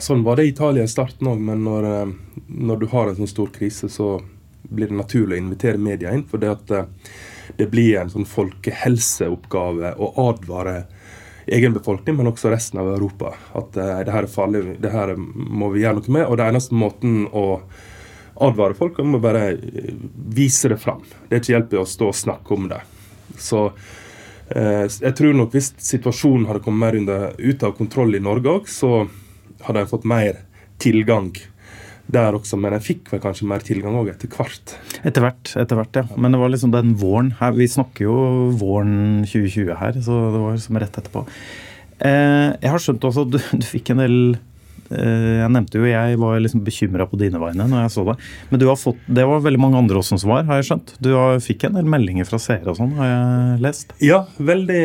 Sånn 0.00 0.22
var 0.26 0.38
det 0.38 0.46
i 0.46 0.52
Italia 0.52 0.84
i 0.86 0.90
starten 0.90 1.28
òg, 1.30 1.40
men 1.42 1.64
når, 1.66 1.86
eh, 1.88 2.12
når 2.46 2.80
du 2.80 2.86
har 2.92 3.10
en 3.10 3.18
sånn 3.18 3.30
stor 3.30 3.50
krise, 3.54 3.90
så 3.90 4.20
blir 4.70 4.90
det 4.90 4.98
naturlig 4.98 5.38
å 5.38 5.42
invitere 5.42 5.82
media 5.82 6.12
inn. 6.14 6.22
For 6.30 6.38
det 6.38 6.52
at 6.52 6.70
eh, 6.70 6.86
det 7.58 7.70
blir 7.72 7.98
en 7.98 8.12
sånn 8.12 8.28
folkehelseoppgave 8.28 9.96
å 9.98 10.12
advare 10.28 10.84
egen 11.46 11.74
befolkning, 11.76 12.16
men 12.16 12.30
også 12.30 12.50
resten 12.52 12.80
av 12.82 12.90
Europa. 12.94 13.34
At 13.56 13.76
uh, 13.78 14.00
det 14.04 14.14
her 14.14 14.26
er 14.26 14.32
farlig, 14.32 14.64
det 14.82 14.92
her 14.92 15.14
må 15.16 15.70
vi 15.74 15.84
gjøre 15.84 16.00
noe 16.00 16.16
med. 16.18 16.26
Og 16.26 16.38
det 16.40 16.48
eneste 16.50 16.76
måten 16.78 17.24
å 17.32 17.46
advare 18.40 18.76
folk 18.76 18.98
er 18.98 19.08
å 19.08 19.20
bare 19.20 19.46
eh, 19.52 19.94
vise 20.32 20.70
det 20.72 20.78
fram. 20.80 21.02
Det 21.28 21.34
er 21.36 21.42
ikke 21.42 21.54
hjelp 21.56 21.74
i 21.74 21.80
å 21.82 21.88
stå 21.88 22.08
og 22.08 22.16
snakke 22.16 22.56
om 22.56 22.70
det. 22.72 22.80
Så 23.40 23.66
uh, 23.70 24.86
jeg 24.88 25.14
tror 25.18 25.36
nok 25.36 25.56
hvis 25.56 25.72
situasjonen 25.90 26.48
hadde 26.50 26.64
kommet 26.64 26.86
mer 26.86 27.00
under, 27.00 27.26
ut 27.38 27.66
av 27.66 27.76
kontroll 27.78 28.16
i 28.16 28.22
Norge 28.24 28.60
òg, 28.60 28.70
så 28.70 29.04
hadde 29.66 29.84
jeg 29.84 29.92
fått 29.92 30.08
mer 30.08 30.44
tilgang 30.80 31.34
der 32.14 32.36
også. 32.38 32.58
Men 32.60 32.76
jeg 32.78 32.86
fikk 32.86 33.12
vel 33.14 33.22
kanskje 33.22 33.48
mer 33.50 33.64
tilgang 33.64 33.96
òg 34.00 34.12
etter 34.12 34.30
hvert. 34.34 34.76
Etter 35.06 35.24
hvert, 35.24 35.54
etter 35.60 35.78
hvert, 35.80 36.02
ja. 36.02 36.04
Men 36.16 36.34
det 36.34 36.42
var 36.42 36.52
liksom 36.52 36.74
den 36.74 36.94
våren 37.00 37.32
her, 37.40 37.56
Vi 37.56 37.68
snakker 37.70 38.06
jo 38.06 38.18
våren 38.60 39.24
2020 39.26 39.74
her, 39.80 39.98
så 40.04 40.20
det 40.34 40.44
var 40.44 40.54
liksom 40.56 40.78
rett 40.80 41.00
etterpå. 41.02 41.24
Eh, 42.00 42.52
jeg 42.62 42.70
har 42.72 42.80
skjønt 42.80 43.04
også 43.04 43.26
at 43.26 43.34
du, 43.34 43.40
du 43.60 43.66
fikk 43.66 43.90
en 43.92 44.00
del 44.00 44.14
eh, 44.88 45.42
Jeg 45.42 45.50
nevnte 45.52 45.76
jo 45.76 45.84
jeg 45.84 46.16
var 46.22 46.38
liksom 46.40 46.62
bekymra 46.64 47.04
på 47.10 47.18
dine 47.20 47.40
vegne 47.42 47.66
når 47.68 47.84
jeg 47.84 47.92
så 47.96 48.06
deg. 48.08 48.24
Men 48.48 48.62
du 48.62 48.66
har 48.70 48.80
fått, 48.80 49.02
det 49.06 49.26
var 49.28 49.44
veldig 49.44 49.60
mange 49.60 49.82
andre 49.82 50.00
også 50.00 50.16
som 50.22 50.32
var, 50.32 50.46
har 50.48 50.62
jeg 50.62 50.70
skjønt. 50.70 50.94
Du 51.02 51.10
har, 51.16 51.36
fikk 51.44 51.68
en 51.68 51.76
del 51.76 51.90
meldinger 51.90 52.28
fra 52.28 52.40
seere 52.40 52.72
og 52.72 52.80
sånn, 52.80 52.96
har 53.00 53.12
jeg 53.12 53.60
lest. 53.66 53.94
Ja, 54.04 54.22
veldig 54.38 54.80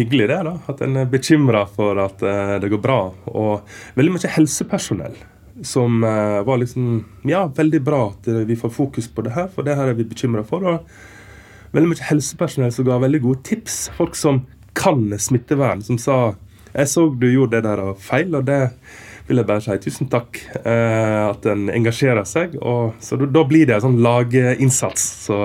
hyggelig 0.00 0.28
det. 0.32 0.42
da, 0.50 0.56
At 0.72 0.82
en 0.86 0.98
er 1.04 1.14
bekymra 1.14 1.66
for 1.78 2.02
at 2.02 2.26
eh, 2.26 2.58
det 2.64 2.72
går 2.74 2.82
bra. 2.82 3.00
Og 3.30 3.78
veldig 3.98 4.16
mye 4.16 4.36
helsepersonell 4.36 5.16
som 5.64 6.04
eh, 6.04 6.42
var 6.44 6.58
liksom 6.58 7.04
Ja, 7.22 7.46
veldig 7.56 7.82
bra 7.84 8.02
at 8.10 8.28
eh, 8.28 8.44
vi 8.48 8.56
får 8.56 8.70
fokus 8.70 9.08
på 9.08 9.24
det 9.26 9.34
her, 9.36 9.48
for 9.48 9.66
det 9.66 9.76
her 9.76 9.88
er 9.88 9.98
vi 9.98 10.08
bekymra 10.08 10.44
for. 10.46 10.64
Og 10.64 11.76
veldig 11.76 11.92
mye 11.92 12.08
helsepersonell 12.10 12.72
som 12.74 12.88
ga 12.88 12.98
veldig 13.02 13.22
gode 13.24 13.42
tips. 13.48 13.86
Folk 13.96 14.16
som 14.18 14.44
kan 14.76 15.08
smittevern, 15.18 15.82
som 15.82 15.98
sa 16.00 16.18
jeg 16.76 16.88
så 16.92 17.06
du 17.08 17.28
gjorde 17.30 17.56
det 17.56 17.64
der 17.64 17.80
og 17.80 18.00
feil, 18.04 18.34
og 18.36 18.44
det 18.44 18.60
vil 19.26 19.40
jeg 19.40 19.48
bare 19.48 19.62
si 19.64 19.76
tusen 19.82 20.10
takk. 20.12 20.40
Eh, 20.60 21.20
at 21.30 21.46
en 21.50 21.70
engasjerer 21.72 22.26
seg. 22.28 22.58
Og, 22.60 22.96
så 23.00 23.18
da, 23.24 23.44
blir 23.48 23.68
det 23.68 23.78
en 23.78 23.86
sånn 23.88 24.02
laginnsats. 24.04 25.06
Så 25.26 25.40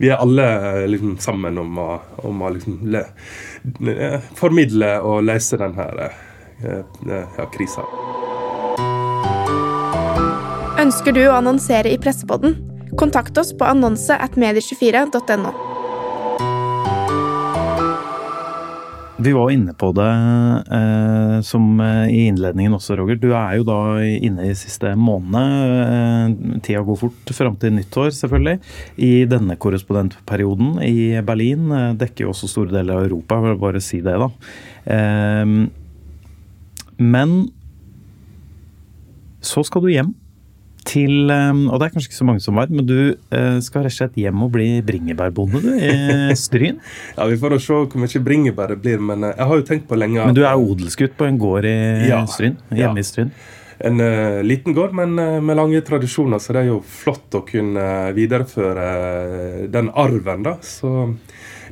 vi 0.00 0.10
er 0.10 0.20
alle 0.20 0.86
liksom 0.90 1.16
sammen 1.22 1.60
om 1.60 1.78
å, 1.80 1.90
om 2.28 2.42
å 2.44 2.52
liksom 2.56 2.80
le, 2.92 3.04
formidle 4.36 4.96
og 5.04 5.24
løse 5.28 5.60
denne 5.60 5.90
eh, 6.00 6.82
ja, 7.04 7.50
krisa. 7.52 7.84
Ønsker 10.86 11.10
du 11.16 11.24
å 11.26 11.32
annonsere 11.34 11.90
i 11.90 11.96
Pressepodden? 11.98 12.52
Kontakt 13.00 13.34
oss 13.40 13.48
på 13.58 13.66
annonse 13.66 14.14
at 14.22 14.36
medie24.no. 14.38 15.50
Vi 19.18 19.32
var 19.34 19.50
inne 19.50 19.72
på 19.74 19.88
det 19.96 20.12
eh, 20.76 21.32
som 21.48 21.80
eh, 21.82 22.12
i 22.12 22.20
innledningen 22.28 22.76
også, 22.76 22.94
Roger. 23.00 23.18
Du 23.18 23.32
er 23.34 23.56
jo 23.58 23.64
da 23.66 23.78
inne 23.98 24.44
i 24.46 24.54
siste 24.54 24.92
måned. 24.94 25.64
Eh, 25.66 26.60
tida 26.62 26.84
går 26.86 27.00
fort 27.00 27.32
fram 27.34 27.56
til 27.58 27.74
nyttår, 27.74 28.12
selvfølgelig. 28.14 28.60
I 29.02 29.24
denne 29.32 29.56
korrespondentperioden 29.58 30.76
i 30.86 31.16
Berlin 31.26 31.64
eh, 31.74 31.96
dekker 32.04 32.28
jo 32.28 32.34
også 32.36 32.52
store 32.52 32.76
deler 32.76 33.00
av 33.00 33.08
Europa, 33.08 33.40
jeg 33.40 33.48
vil 33.48 33.58
bare 33.64 33.82
si 33.82 33.98
det, 34.06 34.14
da. 34.22 34.30
Eh, 34.94 35.56
men 37.02 37.34
så 39.42 39.66
skal 39.66 39.82
du 39.82 39.90
hjem 39.90 40.14
til 40.86 41.30
ehm, 41.32 41.66
Og 41.70 41.80
det 41.80 41.88
er 41.88 41.94
kanskje 41.94 42.10
ikke 42.10 42.18
så 42.18 42.28
mange 42.28 42.44
som 42.44 42.58
vet, 42.60 42.72
men 42.72 42.86
du 42.88 42.96
eh, 43.12 43.58
skal 43.64 43.84
rett 43.84 43.94
og 43.94 43.98
slett 43.98 44.16
hjem 44.20 44.46
og 44.46 44.52
bli 44.54 44.68
bringebærbonde, 44.86 45.62
du, 45.64 45.70
i 45.74 46.36
Stryn? 46.46 46.80
ja, 47.16 47.26
vi 47.28 47.38
får 47.40 47.58
se 47.62 47.76
hvor 47.82 48.02
mye 48.02 48.24
bringebær 48.28 48.74
det 48.74 48.80
blir, 48.84 49.02
men 49.02 49.26
eh, 49.26 49.36
jeg 49.36 49.50
har 49.50 49.60
jo 49.60 49.66
tenkt 49.72 49.88
på 49.90 49.98
lenge 49.98 50.24
Men 50.30 50.38
du 50.38 50.44
er 50.44 50.56
odelsgutt 50.56 51.16
på 51.18 51.28
en 51.28 51.38
gård 51.42 51.68
i 51.68 51.76
ja, 52.10 52.22
Stryn? 52.30 52.58
Hjemme 52.70 53.02
ja. 53.02 53.04
i 53.04 53.10
Stryn? 53.10 53.34
En 53.86 54.00
uh, 54.00 54.40
liten 54.40 54.72
gård, 54.72 54.94
men 54.96 55.18
uh, 55.20 55.36
med 55.44 55.58
lange 55.58 55.82
tradisjoner, 55.84 56.40
så 56.40 56.54
det 56.56 56.62
er 56.62 56.70
jo 56.70 56.78
flott 56.80 57.34
å 57.36 57.42
kunne 57.44 57.84
videreføre 58.16 59.66
den 59.68 59.90
arven, 59.92 60.46
da. 60.46 60.54
Så 60.64 61.10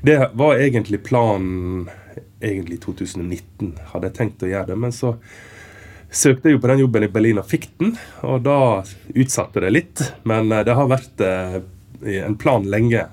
det 0.05 0.19
var 0.37 0.61
egentlig 0.61 1.01
planen 1.07 1.87
egentlig 2.45 2.83
2019, 2.85 3.73
hadde 3.95 4.11
jeg 4.11 4.17
tenkt 4.19 4.45
å 4.45 4.51
gjøre 4.51 4.75
det. 4.75 4.79
Men 4.85 4.93
så 4.93 5.15
søkte 6.15 6.49
jeg 6.51 6.59
jo 6.59 6.63
på 6.63 6.71
den 6.71 6.85
jobben 6.85 7.07
i 7.07 7.13
Berlin 7.13 7.41
og 7.43 7.49
fikk 7.51 7.71
den, 7.81 7.95
og 8.27 8.45
da 8.47 8.59
utsatte 9.15 9.63
det 9.65 9.73
litt. 9.75 10.05
Men 10.29 10.53
eh, 10.53 10.65
det 10.67 10.77
har 10.79 10.91
vært 10.91 11.25
eh, 11.25 11.59
en 12.25 12.39
plan 12.41 12.65
lenge 12.67 13.07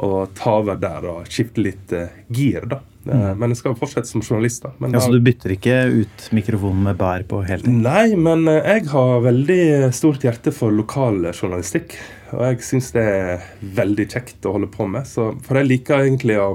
å 0.00 0.24
ta 0.36 0.60
over 0.62 0.78
der 0.80 1.04
og 1.10 1.28
skifte 1.28 1.64
litt 1.64 1.92
eh, 1.96 2.14
gir, 2.32 2.68
da. 2.70 2.80
Mm. 3.00 3.38
Men 3.40 3.54
jeg 3.54 3.62
skal 3.62 3.74
fortsette 3.80 4.10
som 4.10 4.20
journalist. 4.20 4.62
da. 4.62 4.74
Men 4.78 4.92
ja, 4.92 5.00
Så 5.00 5.12
du 5.14 5.22
bytter 5.24 5.54
ikke 5.54 5.76
ut 5.88 6.26
mikrofonen 6.36 6.82
med 6.90 6.98
bær 7.00 7.24
på 7.28 7.40
hele 7.48 7.64
tiden? 7.64 7.80
Nei, 7.84 8.12
men 8.12 8.44
jeg 8.44 8.90
har 8.92 9.22
veldig 9.24 9.62
stort 9.96 10.26
hjerte 10.26 10.52
for 10.52 10.74
lokaljournalistikk. 10.76 11.96
Og 12.36 12.44
jeg 12.44 12.60
syns 12.66 12.92
det 12.94 13.06
er 13.08 13.46
veldig 13.80 14.06
kjekt 14.12 14.44
å 14.46 14.52
holde 14.58 14.68
på 14.70 14.84
med. 14.92 15.08
Så, 15.08 15.30
for 15.46 15.58
jeg 15.58 15.70
liker 15.70 16.04
egentlig 16.04 16.36
å 16.40 16.50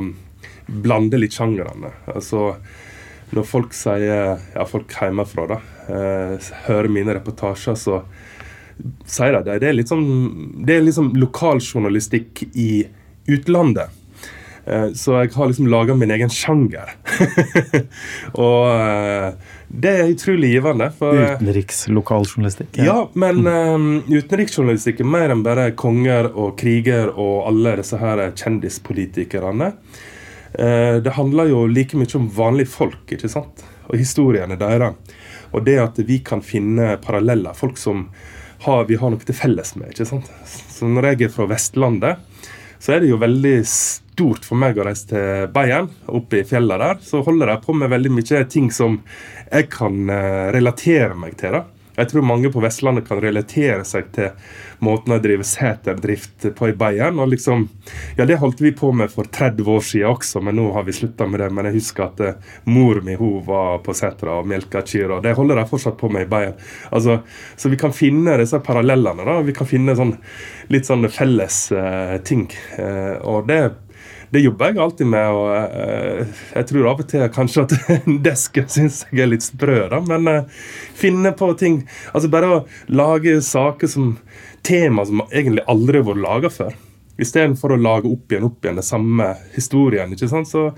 blande 0.85 1.19
litt 1.19 1.33
sjangrene. 1.35 1.91
Altså 2.13 2.51
når 3.33 3.47
folk 3.49 3.73
sier 3.75 4.37
ja, 4.37 4.67
folk 4.69 4.93
hjemmefra 4.93 5.47
da, 5.49 5.59
eh, 5.89 6.51
hører 6.67 6.91
mine 6.91 7.15
reportasjer, 7.17 7.77
så 7.79 8.01
sier 9.07 9.37
de 9.37 9.43
det. 9.47 9.59
Det 9.63 9.69
er 9.69 9.77
litt 9.77 9.91
sånn, 9.91 10.07
det 10.67 10.77
er 10.77 10.85
liksom 10.85 11.13
lokaljournalistikk 11.19 12.45
i 12.53 12.85
utlandet. 13.31 13.93
Eh, 14.65 14.87
så 14.97 15.19
jeg 15.19 15.33
har 15.35 15.49
liksom 15.51 15.67
laga 15.69 15.95
min 15.97 16.13
egen 16.15 16.31
sjanger. 16.33 16.95
og 18.45 18.63
eh, 18.71 19.27
det 19.69 19.91
er 19.91 20.13
utrolig 20.13 20.55
givende. 20.55 20.89
Utenrikslokaljournalistikk? 20.99 22.79
Ja, 22.81 22.85
ja 22.85 22.97
men 23.13 23.43
mm. 23.45 23.93
utenriksjournalistikk 24.09 25.03
er 25.03 25.13
mer 25.17 25.33
enn 25.33 25.45
bare 25.45 25.71
konger 25.77 26.31
og 26.33 26.57
kriger 26.61 27.13
og 27.13 27.45
alle 27.51 27.77
disse 27.81 27.99
her 28.01 28.27
kjendispolitikerne. 28.33 29.73
Eh, 30.59 30.97
det 31.03 31.15
handler 31.17 31.51
jo 31.51 31.65
like 31.67 31.97
mye 31.99 32.17
om 32.17 32.29
vanlige 32.31 32.71
folk 32.71 33.11
ikke 33.15 33.31
sant? 33.31 33.65
og 33.85 33.99
historiene 33.99 34.57
deres. 34.59 34.95
Og 35.53 35.63
det 35.65 35.77
at 35.79 35.99
vi 36.07 36.19
kan 36.25 36.41
finne 36.43 36.95
paralleller. 37.03 37.53
Folk 37.53 37.77
som 37.77 38.07
har, 38.65 38.85
vi 38.89 38.97
har 38.99 39.11
noe 39.13 39.21
til 39.21 39.37
felles 39.37 39.75
med. 39.77 39.91
ikke 39.93 40.07
sant? 40.09 40.31
Så 40.45 40.89
Når 40.89 41.11
jeg 41.11 41.27
er 41.27 41.35
fra 41.35 41.47
Vestlandet, 41.49 42.17
så 42.79 42.95
er 42.95 43.03
det 43.03 43.11
jo 43.11 43.21
veldig 43.21 43.55
stort 43.69 44.45
for 44.47 44.59
meg 44.59 44.77
å 44.77 44.85
reise 44.87 45.07
til 45.09 45.47
Bayern, 45.53 45.89
oppe 46.07 46.41
i 46.41 46.47
fjellene 46.47 46.81
der. 46.81 46.99
Så 47.05 47.23
holder 47.25 47.53
de 47.53 47.59
på 47.63 47.75
med 47.77 47.93
veldig 47.93 48.11
mye 48.17 48.43
ting 48.51 48.71
som 48.73 48.99
jeg 49.51 49.69
kan 49.73 50.09
eh, 50.09 50.51
relatere 50.55 51.15
meg 51.17 51.37
til. 51.39 51.55
da. 51.59 51.65
Jeg 51.95 52.11
tror 52.11 52.27
mange 52.27 52.51
på 52.51 52.63
Vestlandet 52.63 53.07
kan 53.07 53.21
relatere 53.23 53.85
seg 53.87 54.09
til 54.15 54.33
måten 54.79 55.15
å 55.15 55.19
drive 55.21 55.45
seterdrift 55.47 56.47
på 56.57 56.69
i 56.69 56.73
Bayern. 56.77 57.19
og 57.19 57.29
liksom, 57.33 57.67
ja 58.17 58.25
Det 58.25 58.39
holdt 58.41 58.61
vi 58.61 58.71
på 58.71 58.91
med 58.91 59.11
for 59.11 59.23
30 59.23 59.69
år 59.69 59.81
siden 59.81 60.09
også, 60.09 60.41
men 60.41 60.55
nå 60.55 60.71
har 60.73 60.83
vi 60.83 60.93
slutta 60.93 61.27
med 61.27 61.39
det. 61.39 61.49
Men 61.49 61.69
jeg 61.69 61.79
husker 61.79 62.07
at 62.07 62.19
uh, 62.21 62.51
mor 62.65 63.01
mi 63.05 63.15
hun 63.15 63.43
var 63.45 63.79
på 63.85 63.93
setra 63.93 64.39
og 64.39 64.49
melka 64.49 64.83
kyr, 64.85 65.17
og 65.17 65.23
det 65.23 65.35
holder 65.37 65.61
de 65.61 65.67
fortsatt 65.69 65.97
på 65.99 66.09
med 66.09 66.27
i 66.27 66.29
Bayern. 66.31 66.59
Altså, 66.91 67.19
så 67.55 67.71
vi 67.71 67.79
kan 67.79 67.93
finne 67.95 68.37
disse 68.41 68.59
parallellene. 68.59 69.25
da, 69.25 69.39
Vi 69.45 69.55
kan 69.55 69.67
finne 69.69 69.95
sånn, 69.95 70.15
litt 70.73 70.85
sånne 70.85 71.09
felles 71.13 71.71
uh, 71.71 72.17
ting. 72.25 72.49
Uh, 72.79 73.17
og 73.23 73.49
det 73.49 73.63
det 74.35 74.41
jobber 74.43 74.71
jeg 74.71 74.81
alltid 74.83 75.07
med. 75.07 75.29
og 75.29 75.49
uh, 75.53 76.41
Jeg 76.55 76.69
tror 76.69 76.89
av 76.89 77.03
og 77.03 77.09
til 77.09 77.27
kanskje 77.33 77.65
at 77.65 77.75
desken 78.27 78.69
syns 78.71 79.03
jeg 79.11 79.25
er 79.25 79.31
litt 79.31 79.45
sprø, 79.45 79.85
da, 79.91 80.01
men 80.03 80.29
uh, 80.29 80.65
finne 80.97 81.31
på 81.37 81.51
ting. 81.59 81.83
Altså 82.13 82.31
Bare 82.33 82.51
å 82.51 82.63
lage 82.91 83.37
saker 83.45 83.91
som 83.91 84.15
tema 84.65 85.05
som 85.07 85.23
egentlig 85.29 85.65
aldri 85.71 86.01
har 86.01 86.07
vært 86.09 86.23
laga 86.25 86.51
før. 86.53 86.77
Istedenfor 87.21 87.75
å 87.75 87.79
lage 87.79 88.11
opp 88.11 88.31
igjen 88.31 88.47
opp 88.49 88.65
igjen 88.65 88.81
den 88.81 88.85
samme 88.85 89.29
historien. 89.55 90.11
ikke 90.11 90.31
sant, 90.31 90.51
så 90.51 90.71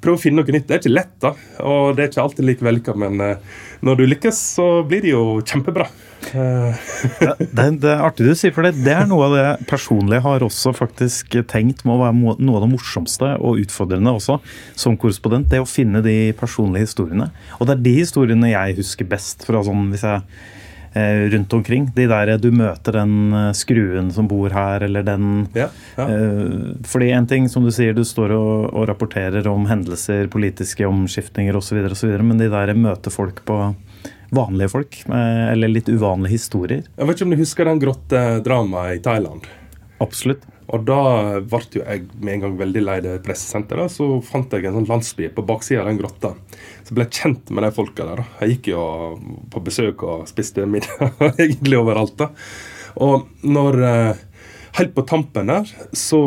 Prøv 0.00 0.16
å 0.16 0.20
finne 0.20 0.40
noe 0.40 0.54
nytt. 0.54 0.64
Det 0.68 0.76
er 0.76 0.80
ikke 0.80 0.94
lett, 0.94 1.16
da, 1.20 1.34
og 1.68 1.96
det 1.96 2.04
er 2.04 2.08
ikke 2.08 2.22
alltid 2.22 2.46
like 2.48 2.64
vellykka, 2.64 2.94
men 2.96 3.20
uh, 3.20 3.58
når 3.84 3.98
du 3.98 4.06
lykkes, 4.08 4.38
så 4.56 4.68
blir 4.88 5.02
det 5.04 5.12
jo 5.12 5.24
kjempebra. 5.44 5.90
det, 6.30 6.38
det, 7.20 7.64
er, 7.64 7.74
det, 7.80 7.90
er 7.90 8.04
artig 8.04 8.26
du 8.28 8.32
sier, 8.36 8.54
for 8.56 8.64
det, 8.64 8.74
det 8.84 8.94
er 8.96 9.04
noe 9.08 9.26
av 9.28 9.36
det 9.36 9.68
personlig 9.68 10.22
har 10.24 10.44
også 10.44 10.72
faktisk 10.76 11.36
tenkt 11.48 11.84
må 11.88 11.98
være 12.00 12.16
noe 12.16 12.56
av 12.58 12.64
det 12.64 12.70
morsomste 12.72 13.34
og 13.40 13.60
utfordrende 13.60 14.14
også 14.16 14.38
som 14.78 14.96
korrespondent. 15.00 15.50
Det 15.52 15.60
å 15.60 15.68
finne 15.68 16.00
de 16.04 16.16
personlige 16.38 16.88
historiene. 16.88 17.28
Og 17.58 17.68
det 17.68 17.76
er 17.76 17.84
de 17.84 17.94
historiene 17.98 18.54
jeg 18.54 18.80
husker 18.80 19.08
best 19.08 19.44
fra 19.48 19.60
sånn 19.68 19.88
hvis 19.92 20.06
jeg 20.08 20.24
Eh, 20.24 20.59
rundt 20.94 21.52
omkring. 21.52 21.90
De 21.94 22.06
der 22.10 22.32
du 22.38 22.50
møter 22.50 22.98
den 22.98 23.32
eh, 23.32 23.50
skruen 23.56 24.10
som 24.14 24.28
bor 24.30 24.50
her, 24.50 24.82
eller 24.86 25.04
den 25.06 25.48
ja, 25.54 25.68
ja. 25.96 26.06
Eh, 26.06 26.74
fordi 26.86 27.10
en 27.14 27.28
ting, 27.30 27.48
som 27.48 27.64
du 27.64 27.70
sier, 27.74 27.94
du 27.94 28.04
står 28.04 28.34
og, 28.36 28.74
og 28.74 28.88
rapporterer 28.90 29.46
om 29.50 29.68
hendelser, 29.70 30.26
politiske 30.32 30.86
omskiftninger 30.88 31.56
osv., 31.56 31.82
men 32.22 32.38
de 32.40 32.50
der 32.50 32.74
møter 32.74 33.14
folk 33.14 33.44
på 33.46 33.60
vanlige 34.30 34.70
folk, 34.70 34.96
eller 35.10 35.72
litt 35.72 35.88
uvanlige 35.90 36.36
historier. 36.36 36.84
Jeg 36.94 37.06
vet 37.08 37.16
ikke 37.18 37.26
om 37.26 37.32
du 37.34 37.40
husker 37.40 37.66
den 37.66 37.80
grottedramaet 37.82 39.00
i 39.00 39.02
Thailand? 39.02 39.48
Absolutt. 40.00 40.44
Og 40.70 40.84
da 40.86 41.00
ble 41.42 41.60
jo 41.74 41.82
jeg 41.82 42.06
med 42.22 42.36
en 42.36 42.42
gang 42.44 42.56
veldig 42.60 42.82
lei 42.84 42.98
det 43.02 43.16
pressesenteret. 43.26 43.90
Så 43.90 44.06
fant 44.26 44.52
jeg 44.54 44.68
en 44.68 44.78
sånn 44.78 44.88
landsby 44.90 45.30
på 45.34 45.44
baksida 45.46 45.82
av 45.82 45.90
den 45.90 45.98
grotta. 45.98 46.34
Så 46.86 46.94
ble 46.94 47.08
jeg 47.08 47.22
kjent 47.22 47.50
med 47.50 47.66
de 47.66 47.72
folka 47.74 48.06
der. 48.06 48.24
Jeg 48.42 48.56
gikk 48.56 48.72
jo 48.74 48.84
på 49.50 49.64
besøk 49.66 50.04
og 50.06 50.28
spiste 50.30 50.66
middag 50.70 51.10
egentlig 51.42 51.80
overalt. 51.80 52.14
da. 52.20 52.30
Og 53.02 53.30
når 53.46 53.82
eh, 53.86 54.26
Helt 54.78 54.92
på 54.94 55.02
tampen 55.02 55.48
der 55.50 55.66
så 55.98 56.20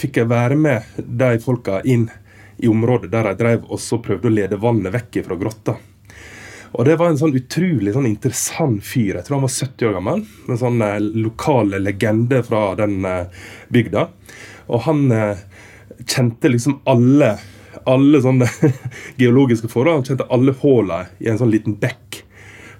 fikk 0.00 0.22
jeg 0.22 0.30
være 0.30 0.56
med 0.56 0.96
de 0.96 1.34
folka 1.44 1.82
inn 1.84 2.06
i 2.56 2.70
området 2.72 3.10
der 3.12 3.28
de 3.28 3.34
drev 3.36 3.66
og 3.68 3.80
så 3.84 3.98
prøvde 4.00 4.30
å 4.30 4.32
lede 4.32 4.60
vannet 4.62 4.94
vekk 4.94 5.18
fra 5.26 5.36
grotta. 5.36 5.74
Og 6.76 6.84
det 6.84 6.98
var 7.00 7.08
en 7.08 7.18
sånn 7.18 7.36
utrolig 7.36 7.94
sånn 7.94 8.08
interessant 8.08 8.84
fyr. 8.84 9.16
Jeg 9.16 9.24
tror 9.26 9.38
han 9.38 9.46
var 9.46 9.54
70 9.54 9.88
år 9.88 9.94
gammel. 9.96 10.22
En 10.52 10.60
sånn 10.60 10.82
eh, 10.84 10.98
lokal 11.24 11.72
legende 11.80 12.42
fra 12.44 12.62
den 12.76 12.98
eh, 13.08 13.44
bygda. 13.72 14.02
Og 14.68 14.82
han 14.84 15.06
eh, 15.14 15.44
kjente 16.04 16.52
liksom 16.52 16.82
alle 16.84 17.36
alle 17.86 18.18
sånne 18.20 18.48
geologiske 19.20 19.70
forhold. 19.72 20.02
Han 20.02 20.08
kjente 20.10 20.28
alle 20.32 20.56
hullene 20.60 21.22
i 21.22 21.30
en 21.30 21.40
sånn 21.40 21.52
liten 21.52 21.78
bekk. 21.80 22.22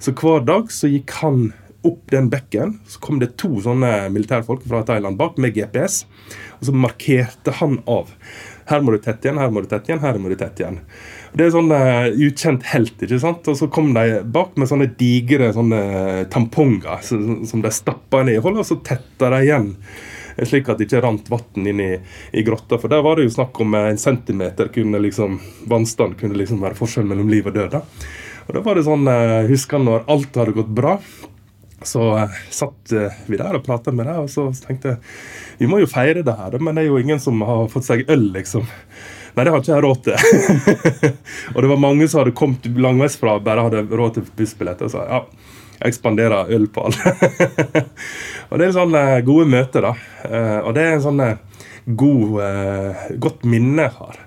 Så 0.02 0.12
hver 0.18 0.44
dag 0.44 0.68
så 0.72 0.90
gikk 0.90 1.14
han 1.22 1.52
opp 1.86 2.10
den 2.12 2.28
bekken. 2.32 2.76
Så 2.90 3.00
kom 3.00 3.20
det 3.22 3.36
to 3.40 3.54
sånne 3.64 4.10
militærfolk 4.12 4.66
fra 4.66 4.82
Thailand 4.84 5.16
bak 5.20 5.38
med 5.40 5.54
GPS. 5.56 6.02
Og 6.58 6.68
så 6.68 6.74
markerte 6.74 7.54
han 7.62 7.80
av. 7.88 8.10
Her 8.66 8.82
må 8.82 8.92
du 8.92 8.98
tette 8.98 9.28
igjen, 9.28 9.38
her 9.38 9.52
må 9.54 9.62
du 9.62 9.70
tette 9.70 9.92
igjen, 9.92 10.02
her 10.02 10.18
må 10.18 10.32
du 10.32 10.36
tette 10.38 10.64
igjen. 10.64 10.80
Det 11.36 11.44
er 11.44 11.52
sånn 11.52 11.68
uh, 11.68 12.08
ukjent 12.26 12.64
helt. 12.72 12.96
ikke 13.02 13.20
sant? 13.20 13.48
Og 13.52 13.58
så 13.58 13.68
kom 13.72 13.90
de 13.96 14.22
bak 14.32 14.54
med 14.56 14.70
sånne 14.70 14.88
digre 14.96 15.50
sånne 15.52 15.80
tamponger 16.32 17.02
som, 17.04 17.42
som 17.48 17.64
de 17.64 17.72
stappa 17.74 18.22
ned 18.24 18.38
i 18.38 18.44
hullet, 18.44 18.62
og 18.64 18.68
så 18.68 18.80
tetta 18.84 19.32
de 19.34 19.42
igjen 19.44 19.74
Slik 20.36 20.66
at 20.68 20.76
det 20.76 20.84
ikke 20.84 21.00
rant 21.00 21.30
vann 21.32 21.68
inn 21.70 21.78
i, 21.80 21.92
i 22.36 22.42
grotta. 22.44 22.76
For 22.76 22.92
der 22.92 23.00
var 23.00 23.16
det 23.16 23.24
jo 23.24 23.32
snakk 23.38 23.56
om 23.64 23.72
en 23.78 23.96
centimeter 23.96 24.68
kunne 24.68 25.00
liksom, 25.00 25.38
vannstand 25.64 26.18
kunne 26.20 26.36
liksom 26.36 26.60
være 26.60 26.76
forskjell 26.76 27.08
mellom 27.08 27.30
liv 27.32 27.48
og 27.48 27.56
død. 27.56 27.78
da. 27.78 27.80
Og 28.46 28.52
da 28.52 28.62
var 28.66 28.76
det 28.76 28.84
sånn, 28.84 29.08
jeg 29.08 29.48
husker 29.48 29.80
når 29.80 30.04
alt 30.12 30.36
hadde 30.36 30.54
gått 30.58 30.74
bra, 30.76 30.98
så 31.86 32.10
eh, 32.20 32.36
satt 32.52 32.92
eh, 32.94 33.16
vi 33.26 33.40
der 33.40 33.58
og 33.58 33.64
prata 33.66 33.92
med 33.94 34.08
deg, 34.08 34.22
og 34.24 34.30
så 34.32 34.48
tenkte 34.66 34.94
jeg 34.94 35.00
vi 35.60 35.68
må 35.70 35.80
jo 35.80 35.88
feire 35.88 36.24
det 36.24 36.36
her, 36.36 36.58
men 36.60 36.76
det 36.76 36.84
er 36.84 36.90
jo 36.90 37.00
ingen 37.00 37.20
som 37.22 37.40
har 37.48 37.70
fått 37.72 37.88
seg 37.88 38.04
øl, 38.12 38.28
liksom. 38.36 38.68
Nei, 39.36 39.44
det 39.44 39.52
har 39.52 39.60
ikke 39.60 39.74
jeg 39.74 39.84
råd 39.84 39.98
til. 40.06 40.14
og 41.54 41.58
det 41.60 41.68
var 41.68 41.80
mange 41.82 42.06
som 42.08 42.22
hadde 42.22 42.36
kommet 42.38 42.68
langveisfra 42.80 43.36
bare 43.44 43.66
hadde 43.66 43.82
råd 43.90 44.14
til 44.16 44.30
bussbillett. 44.38 44.84
Og 44.86 44.92
sa 44.94 45.02
ja, 45.10 45.18
jeg 45.82 45.96
spanderer 45.98 46.52
øl 46.56 46.64
på 46.72 46.86
alle. 46.88 47.12
og 48.48 48.56
det 48.56 48.68
er 48.68 48.76
sånne 48.78 49.02
gode 49.28 49.44
møter, 49.52 49.90
da. 49.90 49.92
Eh, 50.24 50.60
og 50.62 50.72
det 50.76 50.86
er 50.86 50.96
en 50.96 51.04
sånn 51.04 51.20
god, 52.00 52.40
godt 53.22 53.44
minne 53.44 53.84
jeg 53.84 53.96
har. 53.98 54.22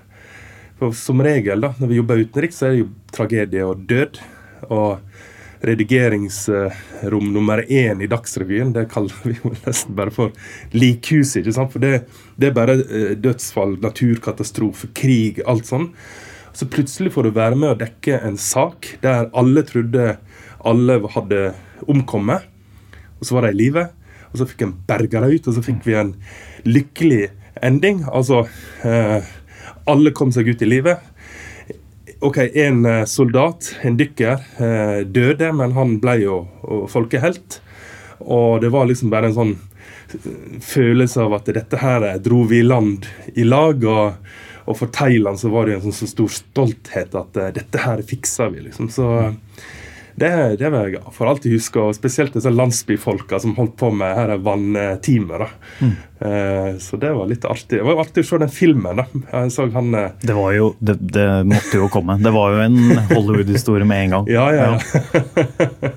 For 0.80 0.94
som 0.96 1.20
regel 1.26 1.66
da, 1.66 1.74
når 1.76 1.90
vi 1.90 1.98
jobber 1.98 2.22
utenriks, 2.22 2.62
så 2.62 2.68
er 2.68 2.76
det 2.76 2.84
jo 2.84 2.90
tragedie 3.12 3.66
og 3.66 3.82
død. 3.90 4.22
Og 4.70 5.29
redigeringsrom 5.66 7.32
nummer 7.34 7.62
én 7.68 8.00
i 8.02 8.08
Dagsrevyen. 8.10 8.72
Det 8.72 8.88
kaller 8.92 9.14
vi 9.24 9.36
jo 9.38 9.52
nesten 9.66 9.96
bare 9.98 10.14
for 10.14 10.32
likhuset. 10.72 11.42
ikke 11.42 11.56
sant? 11.56 11.72
For 11.74 11.82
det, 11.82 12.04
det 12.40 12.50
er 12.50 12.56
bare 12.56 12.78
eh, 12.80 13.14
dødsfall, 13.20 13.76
naturkatastrofe, 13.82 14.92
krig, 14.96 15.42
alt 15.46 15.68
sånn. 15.68 15.90
Så 16.56 16.66
plutselig 16.70 17.12
får 17.14 17.28
du 17.28 17.36
være 17.36 17.58
med 17.58 17.74
å 17.74 17.78
dekke 17.78 18.22
en 18.26 18.38
sak 18.40 18.96
der 19.04 19.28
alle 19.38 19.62
trodde 19.68 20.16
alle 20.66 20.98
hadde 21.14 21.50
omkommet. 21.88 22.46
Og 23.20 23.28
så 23.28 23.36
var 23.36 23.46
de 23.46 23.54
i 23.54 23.60
live. 23.60 23.86
Og 24.30 24.40
så 24.40 24.46
fikk 24.46 24.64
en 24.66 24.74
berga 24.86 25.22
dem 25.22 25.34
ut, 25.34 25.46
og 25.48 25.56
så 25.56 25.62
fikk 25.64 25.84
vi 25.86 25.96
en 25.98 26.14
lykkelig 26.68 27.28
ending. 27.66 28.04
Altså 28.06 28.44
eh, 28.86 29.20
Alle 29.90 30.12
kom 30.14 30.30
seg 30.32 30.48
ut 30.48 30.62
i 30.62 30.68
livet. 30.68 31.00
Ok, 32.22 32.38
En 32.54 32.86
eh, 32.86 33.04
soldat, 33.04 33.76
en 33.80 33.96
dykker, 33.96 34.42
eh, 34.60 34.98
døde, 35.06 35.52
men 35.56 35.72
han 35.72 35.94
ble 36.02 36.18
jo 36.20 36.34
folkehelt. 36.92 37.62
Og 38.20 38.58
det 38.60 38.68
var 38.74 38.90
liksom 38.90 39.08
bare 39.08 39.30
en 39.30 39.36
sånn 39.38 39.54
eh, 39.56 40.58
følelse 40.60 41.24
av 41.24 41.38
at 41.38 41.48
dette 41.56 41.80
her 41.80 42.04
dro 42.20 42.42
vi 42.50 42.60
i 42.60 42.66
land 42.66 43.08
i 43.40 43.46
lag. 43.48 43.86
Og, 43.88 44.36
og 44.66 44.76
for 44.76 44.92
Thailand 44.92 45.40
så 45.40 45.48
var 45.48 45.64
det 45.64 45.78
en 45.78 45.86
sånn 45.86 45.96
så 45.96 46.10
stor 46.12 46.34
stolthet 46.36 47.16
at 47.16 47.40
dette 47.56 47.86
her 47.86 48.04
fiksa 48.04 48.50
vi, 48.52 48.66
liksom. 48.68 48.92
Så 48.92 49.08
det, 50.20 50.30
det 50.60 50.68
vil 50.68 50.94
jeg 50.94 51.00
for 51.16 51.30
alltid 51.30 51.54
huske, 51.54 51.80
og 51.80 51.96
spesielt 51.96 52.34
disse 52.36 52.50
landsbyfolka 52.52 53.40
som 53.40 53.54
holdt 53.56 53.76
på 53.80 53.88
med 53.96 54.12
her 54.18 54.34
vannteamet. 54.44 55.54
Mm. 55.80 55.94
Eh, 56.20 56.76
så 56.78 56.98
det 57.00 57.12
var 57.16 57.30
litt 57.30 57.46
artig. 57.48 57.78
Det 57.78 57.86
var 57.86 58.02
artig 58.02 58.26
å 58.26 58.28
se 58.28 58.40
den 58.42 58.52
filmen. 58.52 59.00
da. 59.00 59.06
Jeg 59.32 59.54
så 59.54 59.66
han... 59.72 59.88
Eh... 59.96 60.10
Det 60.20 60.36
var 60.36 60.52
jo, 60.52 60.74
det, 60.78 60.98
det, 61.00 61.26
måtte 61.48 61.80
jo 61.80 61.88
komme. 61.92 62.18
Det 62.20 62.34
var 62.34 62.52
jo 62.52 62.60
en 62.66 62.76
Hollywood-historie 63.14 63.88
med 63.88 64.04
en 64.04 64.16
gang. 64.16 64.28
ja, 64.28 64.44
ja. 64.52 64.68
ja. 64.76 65.14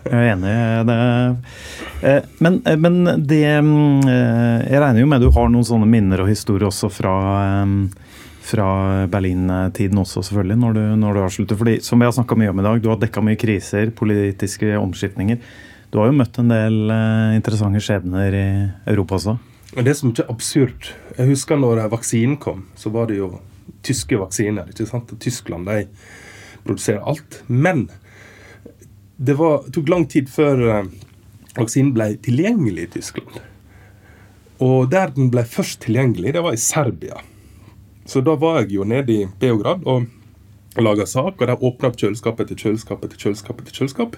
jeg 0.07 0.21
er 0.21 0.31
enig 0.37 0.55
det. 0.87 0.97
Eh, 2.07 2.31
men, 2.39 2.61
eh, 2.65 2.79
men, 2.79 3.27
det 3.27 3.43
mm, 3.59 4.07
Jeg 4.07 4.79
regner 4.79 5.03
jo 5.03 5.11
med 5.11 5.23
du 5.23 5.29
har 5.35 5.51
noen 5.51 5.67
sånne 5.67 5.87
minner 5.87 6.23
og 6.23 6.31
historier 6.31 6.67
også 6.71 6.91
fra 6.91 7.17
fra 8.43 8.67
Berlin-tiden 9.11 9.99
også, 10.01 10.23
selvfølgelig, 10.27 10.57
når 10.59 10.75
du, 10.75 10.81
når 10.99 11.15
du 11.15 11.21
har 11.23 11.31
sluttet. 11.31 11.59
Fordi, 11.59 11.77
som 11.85 12.01
vi 12.01 12.07
har 12.07 12.15
snakka 12.15 12.37
mye 12.39 12.51
om 12.51 12.59
i 12.59 12.65
dag, 12.65 12.81
du 12.83 12.89
har 12.91 12.99
dekka 12.99 13.23
mye 13.23 13.39
kriser, 13.39 13.93
politiske 13.95 14.73
omskiftninger. 14.79 15.39
Du 15.93 15.99
har 16.01 16.09
jo 16.09 16.17
møtt 16.17 16.39
en 16.41 16.51
del 16.51 16.91
eh, 16.91 17.35
interessante 17.37 17.81
skjebner 17.83 18.35
i 18.35 18.47
Europa 18.91 19.19
også. 19.19 19.37
Det 19.73 19.93
som 19.97 20.11
ikke 20.11 20.25
er 20.27 20.29
absurd 20.29 20.89
Jeg 21.17 21.29
husker 21.31 21.57
når 21.57 21.87
vaksinen 21.89 22.37
kom, 22.41 22.67
så 22.77 22.91
var 22.93 23.07
det 23.09 23.17
jo 23.17 23.31
tyske 23.85 24.19
vaksiner. 24.19 24.69
ikke 24.69 24.89
sant? 24.89 25.13
Tyskland 25.21 25.69
de 25.69 25.85
produserer 26.65 27.01
alt. 27.05 27.41
Men 27.47 27.87
det 29.17 29.37
var, 29.39 29.65
tok 29.73 29.89
lang 29.89 30.07
tid 30.09 30.29
før 30.31 30.61
uh, 30.65 30.85
vaksinen 31.57 31.93
ble 31.95 32.13
tilgjengelig 32.25 32.87
i 32.87 32.93
Tyskland. 32.97 33.41
Og 34.63 34.89
der 34.91 35.13
den 35.15 35.29
ble 35.33 35.43
først 35.45 35.81
tilgjengelig, 35.85 36.33
det 36.35 36.43
var 36.43 36.55
i 36.55 36.61
Serbia. 36.61 37.21
Så 38.05 38.21
da 38.21 38.35
var 38.35 38.61
jeg 38.61 38.75
jo 38.77 38.87
nede 38.87 39.13
i 39.13 39.27
Beograd 39.39 39.85
og 39.87 40.05
laga 40.81 41.05
sak, 41.05 41.39
og 41.39 41.47
de 41.47 41.55
åpna 41.55 41.89
opp 41.91 41.97
kjøleskapet 42.01 42.49
til 42.51 42.59
kjøleskapet 42.59 43.13
til 43.13 43.27
kjøleskapet 43.27 43.69
til 43.69 43.81
kjøleskap. 43.81 44.17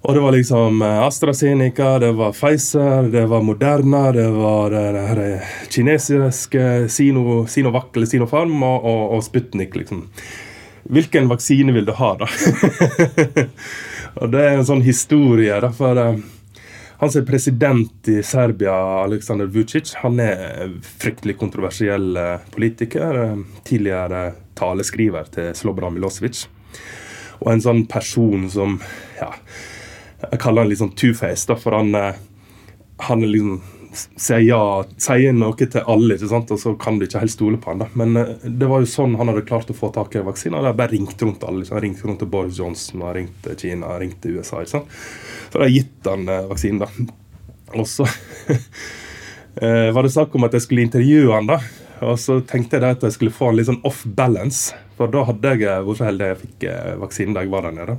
Og 0.00 0.16
det 0.16 0.20
var 0.24 0.32
liksom 0.32 0.80
eh, 0.82 1.00
AstraZeneca, 1.04 1.98
det 2.00 2.12
var 2.16 2.32
Pfizer, 2.32 3.10
det 3.12 3.26
var 3.28 3.42
Moderna, 3.44 4.06
det 4.16 4.28
var 4.32 4.72
det 4.72 5.02
her 5.10 5.20
kinesiske 5.68 6.88
Sino, 6.88 7.44
Sinovac 7.46 7.90
eller 7.94 8.08
Sinopharm 8.08 8.62
og, 8.64 8.84
og, 8.84 9.02
og 9.16 9.24
Sputnik, 9.26 9.76
liksom. 9.76 10.06
Hvilken 10.90 11.28
vaksine 11.28 11.74
vil 11.76 11.84
du 11.84 11.92
ha, 11.98 12.14
da? 12.16 12.28
og 14.20 14.32
det 14.32 14.40
er 14.40 14.56
en 14.56 14.68
sånn 14.68 14.84
historie. 14.86 15.60
da, 15.60 15.68
for... 15.76 16.00
Han 17.00 17.10
som 17.10 17.22
er 17.22 17.26
president 17.26 18.08
i 18.08 18.18
Serbia, 18.22 18.74
Aleksandr 19.00 19.46
Vucic, 19.48 19.94
han 20.02 20.20
er 20.20 20.74
fryktelig 20.84 21.38
kontroversiell 21.40 22.16
eh, 22.16 22.42
politiker. 22.52 23.16
Eh, 23.22 23.38
tidligere 23.64 24.34
taleskriver 24.58 25.30
til 25.32 25.54
Slobran 25.56 25.96
Milosevic. 25.96 26.42
Og 27.38 27.54
en 27.54 27.64
sånn 27.64 27.86
person 27.88 28.44
som 28.52 28.76
ja, 29.16 29.30
Jeg 30.26 30.42
kaller 30.42 30.66
han 30.66 30.68
litt 30.68 30.82
sånn 30.82 30.92
two-face, 30.92 31.56
for 31.62 31.78
han, 31.78 31.94
eh, 31.96 32.20
han 33.08 33.24
er 33.24 33.32
liksom 33.32 33.79
sier 33.92 34.42
ja, 34.44 34.60
sier 35.00 35.34
noe 35.34 35.56
til 35.58 35.82
alle, 35.90 36.16
ikke 36.16 36.30
sant? 36.30 36.50
og 36.54 36.60
så 36.62 36.72
kan 36.80 36.98
du 36.98 37.06
ikke 37.06 37.22
helt 37.22 37.34
stole 37.34 37.58
på 37.60 37.72
han 37.72 37.82
da. 37.82 37.88
Men 37.98 38.16
uh, 38.16 38.32
det 38.44 38.68
var 38.70 38.82
jo 38.82 38.90
sånn 38.90 39.16
han 39.18 39.30
hadde 39.32 39.46
klart 39.48 39.72
å 39.72 39.76
få 39.76 39.90
tak 39.94 40.14
i 40.16 40.24
vaksiner. 40.26 40.62
Han 40.62 40.78
bare 40.78 40.94
ringt 40.94 41.22
rundt 41.24 41.44
alle. 41.46 41.66
Han 41.70 41.82
ringte 41.84 42.06
rundt 42.06 42.22
til 42.22 42.30
Boris 42.30 42.60
Johnson, 42.60 43.04
han 43.06 43.16
ringte 43.18 43.56
Kina, 43.58 43.92
han 43.94 44.02
ringte 44.04 44.32
USA. 44.34 44.62
ikke 44.62 44.76
sant? 44.76 44.98
Så 45.50 45.58
hadde 45.58 45.70
jeg 45.70 45.82
gitt 45.82 46.10
han 46.10 46.26
uh, 46.30 46.42
vaksinen. 46.50 46.84
da. 46.84 46.90
Og 47.78 47.86
så 47.90 48.06
uh, 48.06 49.88
var 49.94 50.06
det 50.06 50.14
snakk 50.14 50.34
om 50.38 50.46
at 50.48 50.58
jeg 50.58 50.66
skulle 50.66 50.86
intervjue 50.86 51.34
han 51.34 51.50
da. 51.50 51.60
Og 52.06 52.16
så 52.20 52.38
tenkte 52.48 52.78
jeg 52.78 52.96
at 52.96 53.02
jeg 53.04 53.18
skulle 53.18 53.34
få 53.34 53.50
han 53.50 53.58
litt 53.58 53.68
sånn 53.68 53.82
off 53.88 54.04
balance. 54.06 54.76
For 54.96 55.10
da 55.12 55.24
hadde 55.28 55.56
jeg 55.56 55.82
vært 55.86 55.98
så 55.98 56.06
heldig 56.06 56.30
jeg 56.30 56.40
fikk 56.44 56.70
vaksinen 57.00 57.36
da 57.36 57.44
jeg 57.44 57.52
var 57.52 57.66
der 57.66 57.76
nede. 57.76 57.98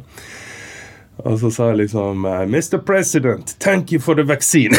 Og 1.24 1.40
så 1.40 1.52
sa 1.54 1.68
jeg 1.70 1.84
liksom 1.84 2.26
eh, 2.26 2.44
Mr. 2.50 2.80
President, 2.86 3.56
thank 3.60 3.92
you 3.92 4.00
for 4.02 4.16
the 4.16 4.24
vaccine. 4.24 4.74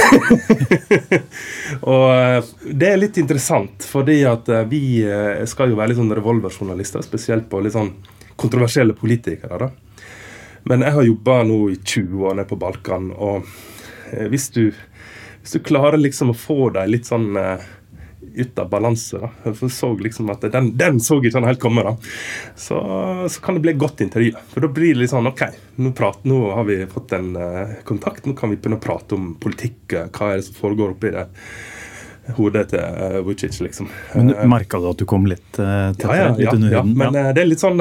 og 1.92 2.06
eh, 2.14 2.50
det 2.66 2.88
er 2.88 2.98
litt 2.98 3.20
interessant, 3.22 3.86
fordi 3.86 4.22
at 4.26 4.50
eh, 4.50 4.64
vi 4.70 4.82
skal 5.48 5.70
jo 5.70 5.78
være 5.78 5.92
litt 5.92 6.00
sånn 6.00 6.14
revolverjournalister, 6.18 7.04
spesielt 7.06 7.48
på 7.50 7.62
litt 7.62 7.76
sånn 7.76 7.92
kontroversielle 8.36 8.96
politikere. 8.98 9.68
da. 9.68 9.70
Men 10.66 10.82
jeg 10.86 10.96
har 10.96 11.06
jobba 11.06 11.42
nå 11.46 11.60
i 11.70 11.78
20 11.78 12.26
år 12.26 12.38
nede 12.38 12.50
på 12.50 12.58
Balkan, 12.58 13.10
og 13.12 13.46
hvis 14.30 14.50
du, 14.54 14.64
hvis 15.42 15.56
du 15.56 15.62
klarer 15.64 15.98
liksom 15.98 16.30
å 16.30 16.38
få 16.38 16.70
dem 16.74 16.90
litt 16.92 17.08
sånn 17.08 17.32
ut 18.34 18.58
av 18.58 18.70
balanse. 18.72 19.18
da. 19.18 19.52
For 19.52 19.72
så 19.72 19.92
liksom 19.98 20.30
at 20.32 20.46
den, 20.52 20.72
den 20.78 21.00
så 21.00 21.18
ikke 21.20 21.36
han 21.38 21.48
helt 21.50 21.62
komme. 21.62 21.84
da. 21.86 21.96
Så, 22.56 22.78
så, 23.28 23.42
kan 23.42 23.58
det 23.58 23.64
bli 23.66 23.74
et 23.74 23.82
godt 23.82 24.00
intervju. 24.04 24.32
For 24.54 24.64
da 24.64 24.72
blir 24.72 24.94
det 24.94 25.04
litt 25.04 25.12
sånn 25.12 25.30
OK, 25.30 25.44
nå, 25.82 25.92
prat, 25.96 26.24
nå 26.28 26.40
har 26.56 26.66
vi 26.68 26.80
fått 26.90 27.14
en 27.18 27.36
uh, 27.36 27.76
kontakt. 27.88 28.26
Nå 28.26 28.36
kan 28.38 28.52
vi 28.52 28.58
begynne 28.58 28.80
å 28.80 28.84
prate 28.84 29.18
om 29.18 29.34
politikk. 29.42 29.98
Hva 30.12 30.32
er 30.32 30.40
det 30.40 30.48
som 30.48 30.58
foregår 30.58 30.96
oppi 30.96 31.14
det 31.14 31.28
hodet 32.36 32.68
til 32.70 32.82
uh, 32.82 33.18
Vucic, 33.26 33.56
liksom. 33.64 33.88
Men 34.14 34.28
du 34.30 34.36
Merka 34.50 34.78
du 34.78 34.86
at 34.92 35.00
du 35.00 35.06
kom 35.08 35.26
litt 35.26 35.58
uh, 35.58 35.90
tettere? 35.96 36.18
Ja, 36.18 36.28
ja, 36.38 36.52
ja, 36.54 36.68
ja, 36.76 36.82
men 36.86 37.16
uh, 37.16 37.32
det 37.34 37.42
er 37.42 37.48
litt 37.50 37.62
sånn 37.62 37.80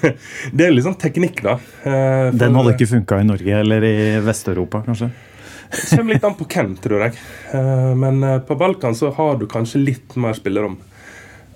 det 0.56 0.64
er 0.64 0.72
litt 0.72 0.86
sånn 0.86 0.96
teknikk, 1.00 1.42
da. 1.44 1.58
Den 2.32 2.56
hadde 2.56 2.72
ikke 2.76 2.88
funka 2.94 3.20
i 3.20 3.28
Norge 3.28 3.60
eller 3.60 3.84
i 3.86 3.96
Vest-Europa, 4.24 4.82
kanskje? 4.88 5.12
Det 5.72 5.96
kommer 5.96 6.14
litt 6.14 6.24
an 6.24 6.36
på 6.36 6.46
hvem, 6.52 6.74
tror 6.84 7.06
jeg. 7.06 7.18
Eh, 7.56 7.92
men 7.96 8.22
eh, 8.26 8.40
på 8.44 8.56
Balkan 8.60 8.96
så 8.96 9.12
har 9.16 9.38
du 9.40 9.46
kanskje 9.48 9.80
litt 9.80 10.16
mer 10.20 10.36
spillerom. 10.36 10.76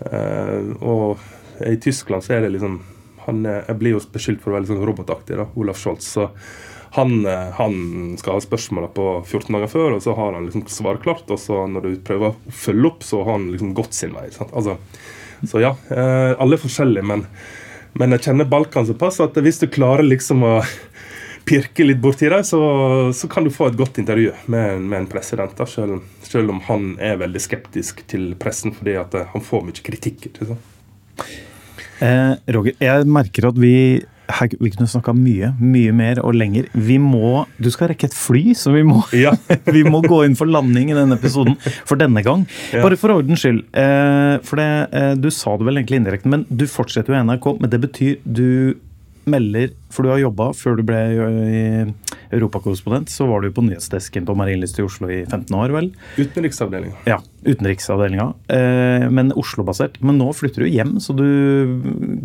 Eh, 0.01 0.71
og 0.81 1.21
i 1.67 1.77
Tyskland 1.81 2.25
så 2.25 2.37
er 2.37 2.47
det 2.47 2.55
liksom 2.57 2.81
han, 3.27 3.45
Jeg 3.45 3.77
blir 3.81 3.97
jo 3.97 4.01
beskyldt 4.13 4.43
for 4.43 4.53
å 4.53 4.55
være 4.55 4.65
litt 4.65 4.71
sånn 4.71 4.87
robotaktig, 4.87 5.37
da, 5.37 5.49
Olaf 5.59 5.81
Scholz. 5.83 6.09
Så 6.17 6.29
han, 6.97 7.27
han, 7.27 7.77
skal 8.21 8.39
ha 8.39 8.45
spørsmåla 8.45 8.89
på 8.95 9.07
14 9.27 9.51
dager 9.51 9.73
før, 9.73 9.97
og 9.97 10.05
så 10.05 10.15
har 10.17 10.37
han 10.37 10.47
liksom 10.47 10.65
svaret 10.71 11.03
klart. 11.05 11.27
Og 11.29 11.41
så 11.43 11.65
når 11.69 11.89
du 11.89 12.03
prøver 12.07 12.33
å 12.33 12.55
følge 12.55 12.93
opp, 12.93 13.05
så 13.05 13.25
har 13.27 13.37
han 13.37 13.51
liksom 13.53 13.75
gått 13.77 13.99
sin 13.99 14.15
vei. 14.17 14.29
Altså, 14.47 14.79
så 15.45 15.61
ja, 15.61 15.75
alle 15.91 16.57
er 16.57 16.63
forskjellige, 16.63 17.05
men, 17.05 17.27
men 17.99 18.17
jeg 18.17 18.29
kjenner 18.29 18.49
Balkan 18.49 18.87
såpass 18.89 19.19
at 19.27 19.37
hvis 19.43 19.61
du 19.61 19.67
klarer 19.75 20.07
liksom 20.07 20.47
å 20.47 20.55
pirke 21.47 21.87
litt 21.87 22.01
borti 22.03 22.29
det, 22.33 22.43
så, 22.49 22.61
så, 23.15 23.29
kan 23.31 23.47
du 23.47 23.53
få 23.55 23.71
et 23.71 23.79
godt 23.79 24.01
intervju 24.03 24.33
med, 24.53 24.83
med 24.83 25.05
en 25.05 25.11
president. 25.11 25.55
Da, 25.59 25.67
selv, 25.71 26.03
selv, 26.27 26.51
om 26.51 26.61
han 26.67 26.95
er 27.03 27.21
veldig 27.23 27.43
skeptisk 27.43 28.03
til 28.11 28.33
pressen 28.41 28.75
fordi 28.77 28.99
at 29.01 29.15
eh, 29.15 29.31
han 29.33 29.45
får 29.45 29.65
mye 29.69 29.87
kritikk. 29.87 30.29
Eh, 32.03 32.35
Roger, 32.53 32.77
jeg 32.83 33.09
merker 33.09 33.51
at 33.51 33.59
vi 33.61 33.77
her, 34.27 34.51
vi 34.59 34.71
kunne 34.75 34.89
snakka 34.91 35.15
mye, 35.17 35.53
mye 35.61 35.93
mer 35.95 36.21
og 36.25 36.35
lenger. 36.37 36.67
Vi 36.75 36.99
må 36.99 37.45
Du 37.63 37.69
skal 37.71 37.93
rekke 37.93 38.09
et 38.09 38.17
fly, 38.17 38.57
så 38.59 38.73
vi 38.75 38.83
må, 38.87 39.03
Ja. 39.15 39.35
vi 39.77 39.85
må 39.87 40.03
gå 40.05 40.25
inn 40.27 40.37
for 40.39 40.51
landing 40.51 40.91
i 40.91 40.97
denne 40.99 41.19
episoden 41.19 41.57
for 41.87 41.99
denne 42.01 42.23
gang. 42.27 42.47
Ja. 42.75 42.83
Bare 42.85 42.99
for 43.01 43.15
ordens 43.15 43.45
skyld. 43.45 43.63
Eh, 43.71 44.37
for 44.47 44.61
det, 44.61 44.71
eh, 44.93 45.15
du 45.15 45.31
sa 45.31 45.57
det 45.57 45.69
vel 45.69 45.79
egentlig 45.81 46.03
indirekte, 46.03 46.33
men 46.33 46.47
du 46.51 46.67
fortsetter 46.71 47.15
jo 47.15 47.21
i 47.21 47.23
NRK. 47.23 47.53
Men 47.63 47.73
det 47.73 47.83
betyr 47.87 48.19
du 48.27 48.49
melder 49.27 49.73
For 49.93 50.03
du 50.07 50.11
har 50.11 50.19
jobba 50.21 50.51
før 50.57 50.77
du 50.81 50.83
ble 50.87 50.99
eh, 51.23 51.91
europakorrespondent, 52.35 53.11
så 53.13 53.27
var 53.31 53.45
du 53.45 53.51
på 53.55 53.63
nyhetsdesken 53.65 54.27
på 54.27 54.35
Marienlyst 54.37 54.81
i 54.81 54.85
Oslo 54.87 55.09
i 55.13 55.21
15 55.25 55.55
år, 55.57 55.73
vel? 55.77 55.91
Utenriksavdelinga. 56.19 56.99
Ja, 57.07 57.21
utenriksavdelinga. 57.47 58.27
Eh, 58.53 59.07
men 59.15 59.31
Oslo-basert. 59.39 60.01
Men 60.03 60.19
nå 60.21 60.33
flytter 60.37 60.65
du 60.67 60.71
hjem, 60.73 60.97
så 61.03 61.15
du 61.17 61.25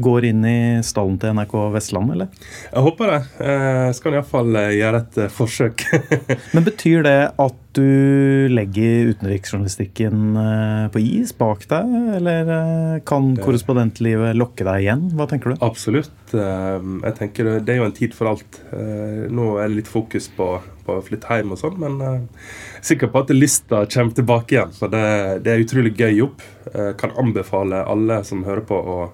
går 0.01 0.29
inn 0.31 0.45
i 0.49 0.57
stallen 0.85 1.19
til 1.21 1.35
NRK 1.37 1.55
Vestland, 1.77 2.15
eller? 2.15 2.31
Jeg 2.71 2.85
håper 2.87 3.13
det. 3.13 3.21
Jeg 3.51 3.97
skal 3.99 4.17
iallfall 4.17 4.61
gjøre 4.79 5.03
et 5.05 5.21
eh, 5.25 5.33
forsøk. 5.37 5.85
Men 6.55 6.65
betyr 6.67 7.05
det 7.05 7.17
at 7.39 7.57
du 7.71 8.49
legger 8.51 9.13
utenriksjournalistikken 9.13 10.35
eh, 10.41 10.87
på 10.91 10.99
is 11.05 11.31
bak 11.37 11.63
deg, 11.71 11.93
eller 12.17 12.49
eh, 12.57 12.97
kan 13.07 13.29
korrespondentlivet 13.39 14.35
lokke 14.39 14.65
deg 14.67 14.83
igjen? 14.87 15.05
Hva 15.15 15.29
tenker 15.31 15.53
du? 15.53 15.61
Absolutt. 15.63 16.11
Eh, 16.35 16.89
Jeg 17.05 17.15
tenker 17.21 17.50
det- 17.51 17.65
Det 17.65 17.73
er 17.73 17.77
jo 17.81 17.85
en 17.85 17.91
tid 17.97 18.13
for 18.13 18.27
alt. 18.31 18.61
Eh, 18.73 19.27
Nå 19.29 19.57
er 19.59 19.67
det 19.67 19.75
litt 19.81 19.87
fokus 19.91 20.27
på, 20.35 20.47
på 20.85 20.97
å 20.97 21.03
flytte 21.05 21.27
hjem 21.37 21.51
og 21.51 21.57
sånn, 21.59 21.77
men 21.79 22.01
eh, 22.01 22.19
jeg 22.19 22.79
er 22.81 22.89
sikker 22.89 23.11
på 23.13 23.19
at 23.23 23.29
lista 23.35 23.85
kommer 23.85 24.13
tilbake 24.17 24.55
igjen. 24.57 24.73
For 24.77 24.87
det, 24.87 25.43
det 25.43 25.51
er 25.53 25.63
utrolig 25.65 25.93
gøy 25.97 26.15
jobb. 26.17 26.41
Jeg 26.73 26.97
kan 26.97 27.11
anbefale 27.17 27.83
alle 27.85 28.23
som 28.23 28.43
hører 28.43 28.61
på 28.65 28.75
å 28.81 29.11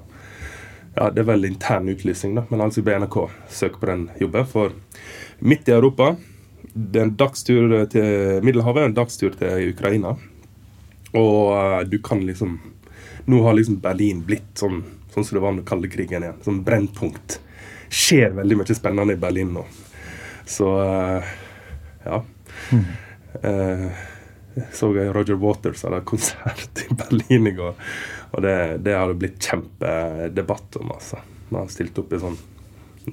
ja, 0.97 1.11
Det 1.11 1.19
er 1.21 1.27
vel 1.29 1.45
intern 1.45 1.89
utlysning, 1.93 2.33
da, 2.35 2.43
men 2.49 2.59
altså 2.61 2.81
NRK 2.81 3.29
søker 3.53 3.77
på 3.79 3.85
den 3.85 4.07
jobben. 4.19 4.45
For 4.49 4.71
midt 5.41 5.67
i 5.69 5.75
Europa 5.75 6.15
det 6.73 6.99
er 6.99 7.05
en 7.07 7.15
dagstur 7.17 7.85
til 7.89 8.41
Middelhavet 8.45 8.83
en 8.85 8.93
dagstur 8.97 9.35
til 9.37 9.71
Ukraina. 9.75 10.15
Og 11.13 11.53
eh, 11.53 11.83
du 11.89 11.99
kan 11.99 12.19
liksom 12.25 12.59
Nå 13.27 13.41
har 13.43 13.53
liksom 13.57 13.81
Berlin 13.83 14.21
blitt 14.23 14.55
sånn, 14.55 14.83
sånn 15.11 15.25
som 15.27 15.35
det 15.35 15.41
var 15.43 15.51
under 15.51 15.63
kalde 15.67 15.89
krigen 15.91 16.23
igjen. 16.23 16.37
Sånn 16.45 16.61
brennpunkt. 16.63 17.39
Skjer 17.89 18.35
veldig 18.37 18.59
mye 18.59 18.75
spennende 18.77 19.15
i 19.15 19.21
Berlin 19.21 19.53
nå. 19.55 19.63
Så 20.47 20.69
eh, 20.83 21.31
ja. 22.05 22.21
Eh, 23.43 23.87
jeg 24.57 24.67
så 24.73 24.89
jeg 24.95 25.13
Roger 25.13 25.37
Waters 25.37 25.83
hadde 25.85 26.01
konsert 26.09 26.81
i 26.85 26.93
Berlin 26.97 27.47
i 27.51 27.55
går. 27.57 27.75
Og 28.31 28.41
det, 28.43 28.55
det 28.85 28.95
har 28.97 29.11
det 29.11 29.19
blitt 29.21 29.41
kjempedebatt 29.43 30.79
om. 30.81 30.93
altså. 30.95 31.19
Man 31.49 31.63
har 31.63 31.73
stilt 31.73 31.99
opp 32.01 32.13
i 32.13 32.21
sånn 32.21 32.37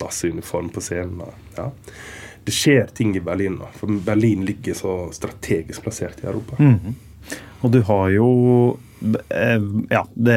naziuniform 0.00 0.70
på 0.74 0.82
scenen. 0.82 1.34
Ja. 1.58 1.68
Det 2.44 2.52
skjer 2.52 2.90
ting 2.96 3.14
i 3.16 3.22
Berlin 3.24 3.58
nå. 3.60 3.68
For 3.78 3.92
Berlin 4.04 4.44
ligger 4.44 4.74
så 4.76 4.94
strategisk 5.14 5.84
plassert 5.84 6.24
i 6.24 6.28
Europa. 6.28 6.58
Og 7.64 7.70
du 7.72 7.80
har 7.88 8.10
jo 8.12 8.28
eh, 8.72 8.74
Ja, 9.90 10.02
det 10.14 10.36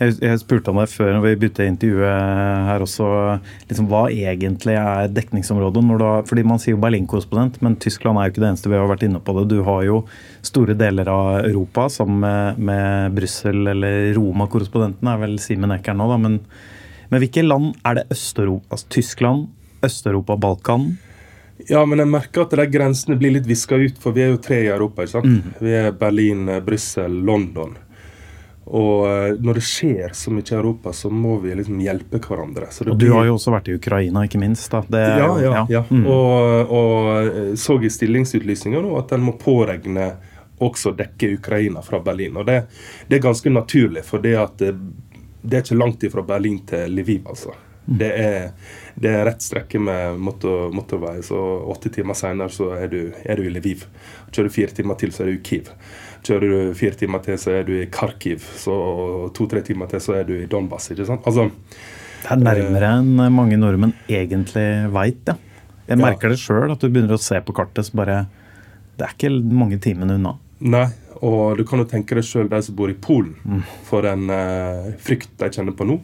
Jeg, 0.00 0.38
spurte 0.40 0.72
om 0.72 0.78
deg 0.80 0.88
før 0.88 1.10
når 1.12 1.24
vi 1.26 1.32
begynte 1.42 1.66
intervjuet 1.68 2.64
her 2.70 2.82
også, 2.82 3.08
liksom 3.68 3.88
hva 3.90 4.06
egentlig 4.08 4.74
er 4.80 5.10
dekningsområdet? 5.12 5.82
Når 5.84 6.04
har, 6.06 6.24
fordi 6.30 6.44
man 6.48 6.62
sier 6.62 6.72
jo 6.72 6.80
Berlin-korrespondent, 6.80 7.60
men 7.60 7.76
Tyskland 7.82 8.16
er 8.16 8.28
jo 8.28 8.32
ikke 8.32 8.42
det 8.42 8.48
eneste. 8.48 8.72
Vi 8.72 8.80
har 8.80 8.88
vært 8.88 9.04
inne 9.04 9.20
på 9.20 9.34
det. 9.36 9.44
Du 9.52 9.60
har 9.66 9.84
jo 9.84 10.00
store 10.46 10.76
deler 10.78 11.10
av 11.12 11.44
Europa 11.44 11.90
sammen 11.92 12.24
med, 12.24 12.64
med 12.70 13.18
Brussel 13.18 13.74
eller 13.74 14.14
Roma-korrespondenten, 14.16 15.12
er 15.12 15.20
vel 15.20 15.36
Simen 15.42 15.76
Ecker 15.76 15.98
nå, 16.00 16.08
da. 16.08 16.18
Men, 16.24 16.40
men 17.12 17.22
hvilke 17.22 17.44
land 17.44 17.74
er 17.84 18.00
det 18.00 18.08
Øst-Europa? 18.16 18.72
Altså 18.72 18.92
Tyskland, 18.96 19.46
Øst-Europa, 19.84 20.40
Balkan? 20.40 20.94
Ja, 21.68 21.84
men 21.86 21.98
jeg 21.98 22.08
merker 22.08 22.42
at 22.46 22.50
de 22.56 22.66
grensene 22.66 23.18
blir 23.18 23.32
litt 23.32 23.46
viska 23.46 23.76
ut, 23.76 23.98
for 24.00 24.12
vi 24.16 24.22
er 24.22 24.30
jo 24.32 24.38
tre 24.38 24.62
i 24.64 24.68
Europa. 24.72 25.02
ikke 25.02 25.10
sant? 25.20 25.54
Vi 25.60 25.72
er 25.76 25.92
Berlin, 25.92 26.48
eh, 26.48 26.60
Brussel, 26.60 27.12
London. 27.24 27.76
Og 28.70 29.06
eh, 29.08 29.34
når 29.42 29.54
det 29.58 29.62
skjer 29.66 30.12
så 30.14 30.30
mye 30.30 30.46
i 30.46 30.54
Europa, 30.54 30.92
så 30.94 31.10
må 31.10 31.38
vi 31.42 31.54
liksom 31.58 31.80
hjelpe 31.82 32.20
hverandre. 32.22 32.68
Og 32.86 32.96
du 32.98 33.06
blir- 33.06 33.14
har 33.16 33.24
jo 33.26 33.34
også 33.34 33.50
vært 33.56 33.68
i 33.68 33.74
Ukraina, 33.74 34.22
ikke 34.28 34.38
minst. 34.38 34.70
da. 34.70 34.80
Det, 34.88 35.00
ja, 35.18 35.26
Ja, 35.40 35.52
ja. 35.52 35.66
ja. 35.68 35.82
Mm. 35.90 36.06
Og, 36.06 36.70
og 36.70 37.08
eh, 37.26 37.54
så 37.58 37.80
i 37.82 37.90
stillingsutlysninga 37.90 38.80
nå 38.84 38.96
at 38.98 39.12
en 39.12 39.22
må 39.26 39.36
påregne 39.38 40.12
også 40.60 40.92
dekke 40.94 41.34
Ukraina 41.38 41.80
fra 41.82 41.98
Berlin. 42.04 42.36
Og 42.36 42.46
det, 42.46 42.66
det 43.08 43.18
er 43.18 43.22
ganske 43.26 43.50
naturlig, 43.50 44.04
for 44.04 44.18
det, 44.22 44.36
at 44.36 44.58
det, 44.60 44.74
det 45.42 45.56
er 45.56 45.62
ikke 45.64 45.78
langt 45.80 46.02
ifra 46.04 46.22
Berlin 46.22 46.60
til 46.68 46.94
Lviv, 46.94 47.22
altså. 47.26 47.54
Det 47.90 48.10
er, 48.12 48.50
det 49.00 49.10
er 49.16 49.24
rett 49.24 49.40
strekke 49.40 49.80
med 49.80 50.18
motorvei, 50.20 51.18
så 51.24 51.38
åtte 51.72 51.88
timer 51.94 52.14
seinere 52.18 52.52
så 52.52 52.70
er 52.76 52.88
du, 52.92 52.98
er 53.24 53.36
du 53.40 53.46
i 53.48 53.52
Lviv. 53.54 53.86
Kjører 54.30 54.50
du 54.50 54.54
fire 54.54 54.74
timer 54.76 54.98
til, 55.00 55.12
så 55.16 55.24
er 55.24 55.30
du 55.30 55.38
i 55.38 55.42
Kiev. 55.46 55.70
Kjører 56.26 56.52
du 56.52 56.74
fire 56.76 56.98
timer 57.00 57.22
til, 57.24 57.38
så 57.40 57.54
er 57.56 57.64
du 57.64 57.72
i 57.80 57.86
Kharkiv. 57.92 58.44
Så 58.60 58.74
to-tre 59.36 59.62
timer 59.64 59.88
til, 59.88 60.02
så 60.04 60.18
er 60.20 60.26
du 60.28 60.34
i 60.36 60.46
Donbas. 60.50 60.90
ikke 60.92 61.06
sant? 61.08 61.24
Altså, 61.24 61.48
Det 62.20 62.30
er 62.30 62.36
nærmere 62.44 62.90
enn 63.00 63.32
mange 63.32 63.56
nordmenn 63.56 63.94
egentlig 64.08 64.92
veit, 64.92 65.22
ja. 65.26 65.34
Jeg 65.88 65.98
Ja. 65.98 66.04
merker 66.04 66.28
det 66.28 66.38
sjøl, 66.38 66.70
at 66.70 66.78
du 66.78 66.88
begynner 66.88 67.16
å 67.16 67.18
se 67.18 67.40
på 67.40 67.54
kartet, 67.56 67.86
så 67.86 67.94
bare 67.96 68.26
Det 68.98 69.06
er 69.08 69.14
ikke 69.16 69.30
mange 69.50 69.78
timene 69.80 70.14
unna. 70.18 70.34
Nei, 70.60 70.86
og 71.22 71.56
du 71.56 71.64
kan 71.64 71.78
jo 71.78 71.86
tenke 71.86 72.14
deg 72.14 72.22
sjøl 72.22 72.50
de 72.50 72.60
som 72.62 72.74
bor 72.76 72.90
i 72.90 72.92
Polen, 72.92 73.64
for 73.84 74.02
den 74.02 74.28
uh, 74.28 74.92
frykt 75.00 75.30
de 75.38 75.48
kjenner 75.48 75.72
på 75.72 75.86
nå. 75.88 75.98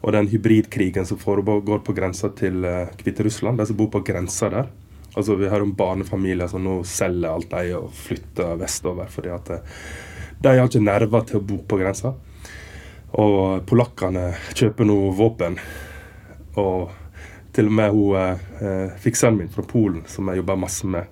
Og 0.00 0.14
den 0.16 0.30
hybridkrigen 0.32 1.06
som 1.06 1.18
foregår 1.20 1.82
på 1.84 1.92
grensa 1.96 2.30
til 2.36 2.64
uh, 2.64 2.88
Hviterussland. 3.02 3.60
De 3.60 3.66
som 3.68 3.76
bor 3.76 3.90
på 3.92 4.00
grensa 4.06 4.48
der. 4.52 4.70
Altså 5.14 5.34
Vi 5.34 5.48
hører 5.48 5.66
om 5.66 5.74
barnefamilier 5.76 6.48
som 6.48 6.62
nå 6.64 6.80
selger 6.86 7.32
alt 7.32 7.50
de 7.50 7.74
og 7.76 7.90
flytter 7.98 8.54
vestover 8.60 9.10
fordi 9.10 9.32
at 9.34 9.50
eh, 9.56 9.78
de 10.40 10.52
har 10.54 10.68
ikke 10.68 10.82
nerver 10.84 11.24
til 11.26 11.40
å 11.40 11.44
bo 11.44 11.58
på 11.66 11.80
grensa. 11.80 12.14
Og 13.18 13.66
polakkene 13.66 14.28
kjøper 14.54 14.86
nå 14.86 14.98
våpen. 15.18 15.58
Og 16.62 16.94
til 17.52 17.66
og 17.66 17.74
med 17.74 17.90
hun 17.90 18.16
eh, 18.20 18.94
fikseren 19.02 19.36
min 19.36 19.50
fra 19.50 19.66
Polen, 19.66 20.04
som 20.06 20.30
jeg 20.30 20.40
jobber 20.40 20.62
masse 20.62 20.86
med, 20.86 21.10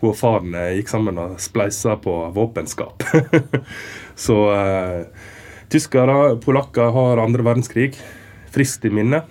hun 0.00 0.10
og 0.10 0.18
faren 0.18 0.58
eh, 0.58 0.74
gikk 0.80 0.90
sammen 0.90 1.22
og 1.22 1.38
spleisa 1.42 1.96
på 2.02 2.14
våpenskap. 2.34 3.06
Så 4.26 4.40
eh, 4.52 5.06
tyskere, 5.72 6.36
polakker 6.42 6.90
har 6.98 7.22
andre 7.22 7.46
verdenskrig 7.46 7.92
friskt 8.56 8.88
i 8.88 8.92
minne. 8.94 9.22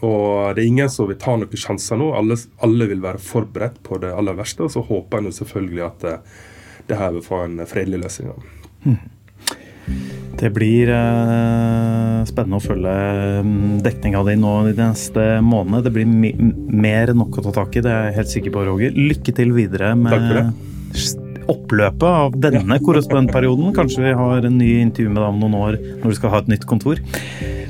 Og 0.00 0.56
det 0.56 0.62
er 0.62 0.70
ingen 0.70 0.90
som 0.92 1.08
vil 1.10 1.20
ta 1.20 1.36
noen 1.36 1.60
sjanser 1.60 2.00
nå. 2.00 2.10
Alle, 2.16 2.38
alle 2.64 2.88
vil 2.88 3.02
være 3.04 3.20
forberedt 3.20 3.80
på 3.84 4.00
det 4.00 4.14
aller 4.16 4.38
verste. 4.38 4.64
Og 4.64 4.72
så 4.72 4.84
håper 4.84 5.20
en 5.20 5.28
jo 5.28 5.36
selvfølgelig 5.36 5.86
at 5.86 6.04
det, 6.06 6.18
det 6.88 7.00
her 7.00 7.16
vil 7.16 7.26
få 7.26 7.44
en 7.44 7.60
fredelig 7.68 8.00
løsning. 8.06 8.32
Det 10.40 10.48
blir 10.56 10.88
eh, 10.94 12.20
spennende 12.28 12.60
å 12.60 12.64
følge 12.64 12.94
mm, 13.44 13.80
dekninga 13.84 14.22
di 14.30 14.36
nå 14.40 14.54
de 14.70 14.74
neste 14.78 15.26
månedene. 15.44 15.82
Det 15.84 15.92
blir 15.92 16.08
mer 16.08 17.12
enn 17.12 17.20
nok 17.20 17.40
å 17.40 17.44
ta 17.48 17.56
tak 17.60 17.76
i, 17.76 17.84
det 17.84 17.92
er 17.92 18.08
jeg 18.08 18.18
helt 18.22 18.32
sikker 18.36 18.54
på, 18.56 18.64
Roger. 18.70 18.96
Lykke 18.96 19.36
til 19.36 19.52
videre 19.56 19.92
med 19.98 20.54
oppløpet 21.50 22.06
av 22.08 22.36
denne 22.40 22.78
korrespondentperioden. 22.84 23.74
Kanskje 23.76 24.06
vi 24.06 24.16
har 24.16 24.46
en 24.46 24.58
ny 24.60 24.70
intervju 24.80 25.12
med 25.12 25.20
deg 25.20 25.28
om 25.28 25.40
noen 25.42 25.58
år 25.60 25.80
når 26.00 26.06
du 26.06 26.18
skal 26.18 26.32
ha 26.32 26.44
et 26.44 26.52
nytt 26.54 26.68
kontor. 26.70 27.02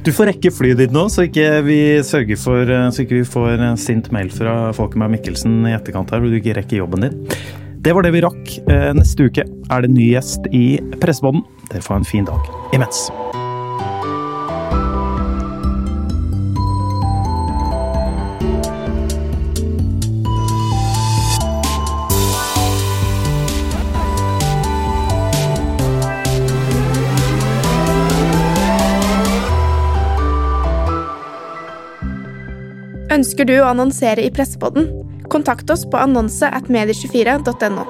Du 0.01 0.13
får 0.17 0.31
rekke 0.31 0.51
flyet 0.55 0.79
ditt 0.81 0.95
nå, 0.97 1.03
så 1.13 1.27
ikke 1.27 1.47
vi 1.67 1.79
sørger 2.07 2.39
for 2.41 2.71
eh, 2.73 2.87
så 2.89 3.05
ikke 3.05 3.19
vi 3.19 3.27
får 3.29 3.61
sint 3.81 4.09
mail 4.15 4.31
fra 4.33 4.71
Folkemar 4.77 5.11
Mikkelsen 5.13 5.59
i 5.69 5.75
etterkant 5.77 6.13
her, 6.15 6.23
hvor 6.23 6.33
du 6.33 6.39
ikke 6.39 6.57
rekker 6.57 6.81
jobben 6.81 7.05
din. 7.05 7.19
Det 7.85 7.93
var 7.97 8.05
det 8.05 8.15
vi 8.17 8.25
rakk. 8.25 8.55
Eh, 8.65 8.91
Neste 8.97 9.29
uke 9.29 9.45
er 9.45 9.85
det 9.85 9.93
ny 9.93 10.11
gjest 10.15 10.49
i 10.57 10.65
Pressebånden. 11.01 11.45
Dere 11.69 11.85
får 11.85 11.99
ha 11.99 12.01
en 12.01 12.09
fin 12.17 12.29
dag 12.29 12.49
imens. 12.77 13.09
Ønsker 33.31 33.47
du 33.47 33.61
å 33.63 33.69
annonsere 33.71 34.25
i 34.27 34.31
Pressepodden? 34.35 34.89
Kontakt 35.31 35.71
oss 35.71 35.85
på 35.87 36.01
annonse 36.03 36.49
at 36.51 36.67
medie24.no. 36.67 37.85